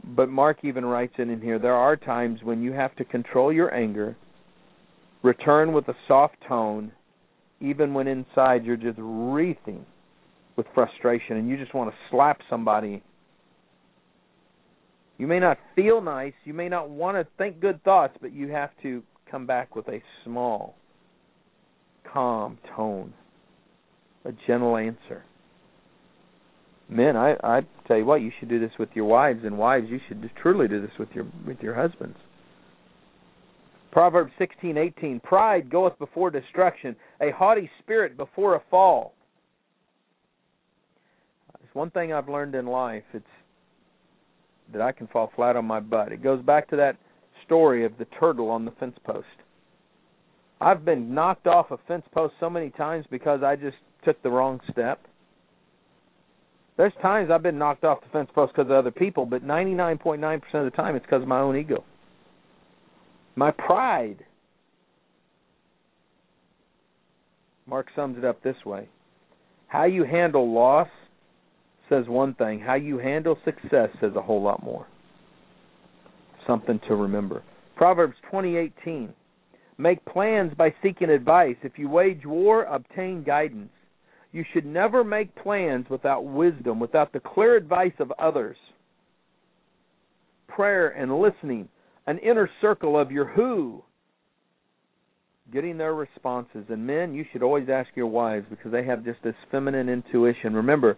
but 0.04 0.28
Mark 0.28 0.58
even 0.62 0.84
writes 0.84 1.14
it 1.18 1.28
in 1.28 1.40
here 1.40 1.58
there 1.58 1.74
are 1.74 1.96
times 1.96 2.40
when 2.42 2.62
you 2.62 2.72
have 2.72 2.94
to 2.96 3.04
control 3.04 3.52
your 3.52 3.74
anger, 3.74 4.16
return 5.22 5.72
with 5.72 5.88
a 5.88 5.94
soft 6.08 6.36
tone, 6.48 6.92
even 7.60 7.94
when 7.94 8.08
inside 8.08 8.64
you're 8.64 8.76
just 8.76 8.98
wreathing 8.98 9.84
with 10.56 10.66
frustration 10.74 11.36
and 11.36 11.48
you 11.48 11.56
just 11.56 11.74
want 11.74 11.90
to 11.90 11.96
slap 12.10 12.40
somebody. 12.50 13.02
You 15.18 15.26
may 15.26 15.38
not 15.38 15.58
feel 15.76 16.00
nice, 16.00 16.32
you 16.44 16.52
may 16.52 16.68
not 16.68 16.90
want 16.90 17.16
to 17.16 17.26
think 17.38 17.60
good 17.60 17.82
thoughts, 17.84 18.16
but 18.20 18.32
you 18.32 18.48
have 18.48 18.70
to 18.82 19.02
come 19.30 19.46
back 19.46 19.76
with 19.76 19.88
a 19.88 20.02
small, 20.24 20.74
calm 22.12 22.58
tone, 22.76 23.14
a 24.24 24.32
gentle 24.46 24.76
answer. 24.76 25.24
Men, 26.88 27.16
I 27.16 27.34
I 27.42 27.60
tell 27.86 27.96
you 27.96 28.04
what, 28.04 28.20
you 28.20 28.32
should 28.38 28.48
do 28.48 28.60
this 28.60 28.72
with 28.78 28.90
your 28.94 29.06
wives, 29.06 29.40
and 29.44 29.56
wives, 29.56 29.86
you 29.88 29.98
should 30.08 30.28
truly 30.42 30.68
do 30.68 30.80
this 30.82 30.90
with 30.98 31.08
your 31.14 31.26
with 31.46 31.60
your 31.60 31.74
husbands. 31.74 32.18
Proverbs 33.92 34.32
sixteen 34.38 34.78
eighteen: 34.78 35.20
Pride 35.20 35.70
goeth 35.70 35.96
before 35.98 36.30
destruction, 36.30 36.96
a 37.20 37.30
haughty 37.30 37.70
spirit 37.78 38.16
before 38.16 38.56
a 38.56 38.62
fall. 38.70 39.14
It's 41.62 41.74
one 41.74 41.90
thing 41.90 42.12
I've 42.12 42.28
learned 42.28 42.54
in 42.54 42.66
life. 42.66 43.04
It's 43.12 43.24
that 44.72 44.80
I 44.80 44.92
can 44.92 45.06
fall 45.08 45.30
flat 45.36 45.56
on 45.56 45.66
my 45.66 45.80
butt. 45.80 46.10
It 46.10 46.22
goes 46.22 46.42
back 46.42 46.68
to 46.70 46.76
that 46.76 46.96
story 47.44 47.84
of 47.84 47.92
the 47.98 48.06
turtle 48.18 48.48
on 48.48 48.64
the 48.64 48.70
fence 48.72 48.96
post. 49.04 49.26
I've 50.62 50.84
been 50.84 51.14
knocked 51.14 51.46
off 51.46 51.70
a 51.70 51.78
fence 51.86 52.04
post 52.14 52.34
so 52.40 52.48
many 52.48 52.70
times 52.70 53.04
because 53.10 53.42
I 53.42 53.56
just 53.56 53.76
took 54.04 54.22
the 54.22 54.30
wrong 54.30 54.60
step. 54.70 55.00
There's 56.78 56.92
times 57.02 57.30
I've 57.30 57.42
been 57.42 57.58
knocked 57.58 57.84
off 57.84 58.00
the 58.00 58.08
fence 58.10 58.30
post 58.34 58.54
because 58.54 58.70
of 58.70 58.76
other 58.76 58.90
people, 58.90 59.26
but 59.26 59.44
99.9% 59.44 60.36
of 60.54 60.64
the 60.64 60.70
time 60.70 60.96
it's 60.96 61.04
because 61.04 61.22
of 61.22 61.28
my 61.28 61.40
own 61.40 61.56
ego. 61.56 61.84
My 63.34 63.50
pride. 63.50 64.24
Mark 67.66 67.86
sums 67.96 68.18
it 68.18 68.24
up 68.24 68.42
this 68.42 68.56
way 68.66 68.88
How 69.68 69.84
you 69.84 70.04
handle 70.04 70.52
loss 70.52 70.88
says 71.88 72.06
one 72.08 72.34
thing, 72.34 72.60
how 72.60 72.74
you 72.74 72.98
handle 72.98 73.38
success 73.44 73.90
says 74.00 74.12
a 74.16 74.22
whole 74.22 74.42
lot 74.42 74.62
more. 74.62 74.86
Something 76.46 76.80
to 76.88 76.94
remember. 76.94 77.42
Proverbs 77.76 78.16
20:18 78.30 79.12
Make 79.78 80.04
plans 80.04 80.52
by 80.54 80.74
seeking 80.82 81.10
advice. 81.10 81.56
If 81.62 81.78
you 81.78 81.88
wage 81.88 82.24
war, 82.24 82.64
obtain 82.64 83.24
guidance. 83.24 83.72
You 84.30 84.44
should 84.52 84.64
never 84.64 85.04
make 85.04 85.34
plans 85.34 85.88
without 85.90 86.24
wisdom, 86.24 86.78
without 86.78 87.12
the 87.12 87.20
clear 87.20 87.56
advice 87.56 87.92
of 87.98 88.12
others. 88.18 88.56
Prayer 90.48 90.88
and 90.90 91.18
listening, 91.18 91.68
an 92.06 92.18
inner 92.18 92.48
circle 92.60 92.98
of 92.98 93.10
your 93.10 93.26
who, 93.26 93.82
getting 95.52 95.76
their 95.78 95.94
responses. 95.94 96.64
And 96.68 96.86
men, 96.86 97.14
you 97.14 97.24
should 97.32 97.42
always 97.42 97.68
ask 97.68 97.90
your 97.94 98.06
wives 98.06 98.46
because 98.50 98.72
they 98.72 98.84
have 98.84 99.04
just 99.04 99.22
this 99.22 99.34
feminine 99.50 99.88
intuition. 99.88 100.54
Remember, 100.54 100.96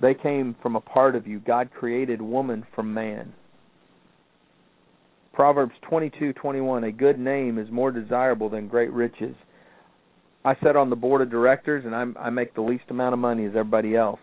they 0.00 0.14
came 0.14 0.56
from 0.62 0.76
a 0.76 0.80
part 0.80 1.14
of 1.14 1.26
you. 1.26 1.40
God 1.40 1.70
created 1.72 2.20
woman 2.20 2.66
from 2.74 2.92
man. 2.92 3.32
Proverbs 5.32 5.74
22:21 5.90 6.86
A 6.86 6.92
good 6.92 7.18
name 7.18 7.58
is 7.58 7.70
more 7.70 7.90
desirable 7.90 8.50
than 8.50 8.68
great 8.68 8.92
riches. 8.92 9.34
I 10.44 10.56
sit 10.62 10.76
on 10.76 10.90
the 10.90 10.96
board 10.96 11.22
of 11.22 11.30
directors 11.30 11.84
and 11.84 11.94
I'm, 11.94 12.16
I 12.18 12.28
make 12.30 12.54
the 12.54 12.62
least 12.62 12.84
amount 12.90 13.12
of 13.12 13.20
money 13.20 13.44
as 13.44 13.50
everybody 13.50 13.96
else. 13.96 14.20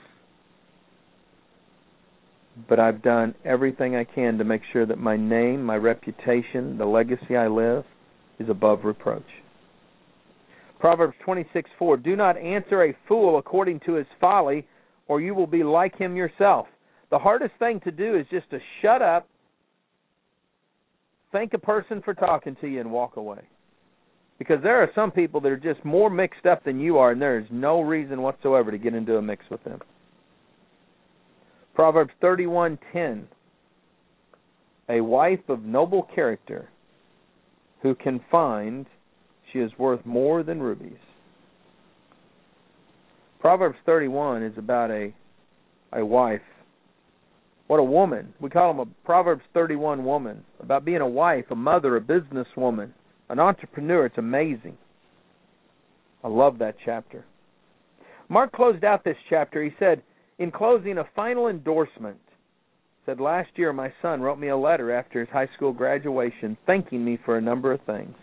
But 2.67 2.79
I've 2.79 3.01
done 3.01 3.35
everything 3.45 3.95
I 3.95 4.03
can 4.03 4.37
to 4.37 4.43
make 4.43 4.61
sure 4.73 4.85
that 4.85 4.97
my 4.97 5.15
name, 5.15 5.63
my 5.63 5.77
reputation, 5.77 6.77
the 6.77 6.85
legacy 6.85 7.37
I 7.37 7.47
live 7.47 7.85
is 8.39 8.49
above 8.49 8.83
reproach. 8.83 9.23
Proverbs 10.79 11.15
26:4 11.25 11.97
Do 11.97 12.15
not 12.15 12.37
answer 12.37 12.83
a 12.83 12.93
fool 13.07 13.37
according 13.37 13.81
to 13.81 13.93
his 13.93 14.07
folly, 14.19 14.65
or 15.07 15.21
you 15.21 15.35
will 15.35 15.47
be 15.47 15.63
like 15.63 15.95
him 15.97 16.15
yourself. 16.15 16.67
The 17.09 17.19
hardest 17.19 17.55
thing 17.59 17.79
to 17.81 17.91
do 17.91 18.15
is 18.15 18.25
just 18.29 18.49
to 18.51 18.59
shut 18.81 19.01
up, 19.01 19.27
thank 21.31 21.53
a 21.53 21.57
person 21.57 22.01
for 22.01 22.13
talking 22.13 22.55
to 22.61 22.67
you, 22.67 22.79
and 22.79 22.91
walk 22.91 23.17
away. 23.17 23.41
Because 24.37 24.61
there 24.63 24.81
are 24.81 24.89
some 24.95 25.11
people 25.11 25.41
that 25.41 25.51
are 25.51 25.57
just 25.57 25.83
more 25.83 26.09
mixed 26.09 26.45
up 26.45 26.63
than 26.63 26.79
you 26.79 26.97
are, 26.97 27.11
and 27.11 27.21
there 27.21 27.39
is 27.39 27.45
no 27.51 27.81
reason 27.81 28.21
whatsoever 28.21 28.71
to 28.71 28.77
get 28.77 28.93
into 28.93 29.17
a 29.17 29.21
mix 29.21 29.43
with 29.49 29.63
them. 29.63 29.81
Proverbs 31.79 32.11
31:10 32.21 33.23
A 34.89 34.99
wife 34.99 35.47
of 35.47 35.63
noble 35.63 36.03
character 36.13 36.67
who 37.81 37.95
can 37.95 38.19
find 38.29 38.85
she 39.49 39.59
is 39.59 39.71
worth 39.79 40.05
more 40.05 40.43
than 40.43 40.61
rubies. 40.61 40.99
Proverbs 43.39 43.77
31 43.85 44.43
is 44.43 44.57
about 44.57 44.91
a 44.91 45.13
a 45.93 46.05
wife. 46.05 46.41
What 47.67 47.79
a 47.79 47.83
woman. 47.83 48.33
We 48.41 48.49
call 48.49 48.73
them 48.73 48.81
a 48.81 49.05
Proverbs 49.05 49.45
31 49.53 50.03
woman. 50.03 50.43
About 50.59 50.83
being 50.83 50.99
a 50.99 51.07
wife, 51.07 51.45
a 51.49 51.55
mother, 51.55 51.95
a 51.95 52.01
businesswoman, 52.01 52.91
an 53.29 53.39
entrepreneur. 53.39 54.05
It's 54.05 54.17
amazing. 54.17 54.77
I 56.25 56.27
love 56.27 56.57
that 56.57 56.75
chapter. 56.83 57.23
Mark 58.27 58.51
closed 58.51 58.83
out 58.83 59.05
this 59.05 59.17
chapter. 59.29 59.63
He 59.63 59.73
said, 59.79 60.03
in 60.39 60.51
closing, 60.51 60.97
a 60.97 61.07
final 61.15 61.49
endorsement. 61.49 62.17
Said 63.05 63.19
last 63.19 63.49
year 63.55 63.73
my 63.73 63.91
son 64.01 64.21
wrote 64.21 64.39
me 64.39 64.47
a 64.47 64.57
letter 64.57 64.91
after 64.91 65.19
his 65.19 65.29
high 65.29 65.49
school 65.55 65.73
graduation 65.73 66.57
thanking 66.65 67.03
me 67.03 67.19
for 67.25 67.37
a 67.37 67.41
number 67.41 67.71
of 67.71 67.81
things. 67.81 68.15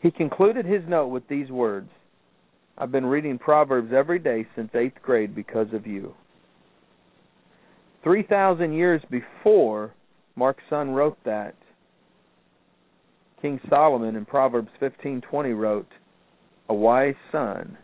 He 0.00 0.10
concluded 0.10 0.64
his 0.64 0.82
note 0.88 1.08
with 1.08 1.26
these 1.28 1.50
words 1.50 1.90
I've 2.76 2.92
been 2.92 3.06
reading 3.06 3.38
Proverbs 3.38 3.92
every 3.92 4.18
day 4.18 4.46
since 4.56 4.70
eighth 4.74 5.00
grade 5.02 5.34
because 5.34 5.68
of 5.72 5.86
you. 5.86 6.12
3,000 8.02 8.72
years 8.72 9.00
before 9.10 9.92
Mark's 10.36 10.64
son 10.68 10.90
wrote 10.90 11.16
that, 11.24 11.54
King 13.40 13.60
Solomon 13.70 14.16
in 14.16 14.24
Proverbs 14.24 14.70
15:20 14.80 15.52
wrote, 15.52 15.90
"A 16.68 16.74
wise 16.74 17.16
son 17.30 17.78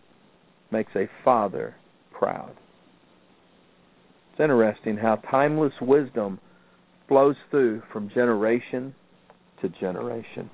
makes 0.70 0.94
a 0.96 1.08
father 1.24 1.76
proud." 2.10 2.56
Interesting 4.40 4.96
how 4.96 5.16
timeless 5.30 5.72
wisdom 5.82 6.40
flows 7.08 7.36
through 7.50 7.82
from 7.92 8.08
generation 8.10 8.94
to 9.60 9.68
generation. 9.80 10.48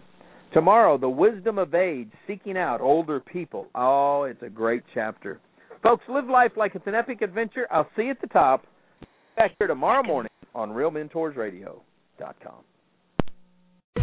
Tomorrow, 0.53 0.99
the 0.99 1.09
wisdom 1.09 1.59
of 1.59 1.75
age, 1.75 2.09
seeking 2.27 2.57
out 2.57 2.81
older 2.81 3.21
people. 3.21 3.69
Oh, 3.75 4.25
it's 4.25 4.43
a 4.43 4.49
great 4.49 4.83
chapter. 4.95 5.41
Folks, 5.83 6.05
live 6.09 6.29
life 6.29 6.53
like 6.57 6.75
it's 6.75 6.87
an 6.87 6.95
epic 6.95 7.23
adventure. 7.23 7.67
I'll 7.71 7.89
see 7.97 8.05
you 8.05 8.11
at 8.11 8.21
the 8.21 8.27
top. 8.29 8.65
Back 9.37 9.53
here 9.59 9.69
tomorrow 9.69 10.03
morning 10.03 10.31
on 10.55 10.71
RealMentorsRadio.com. 10.71 12.76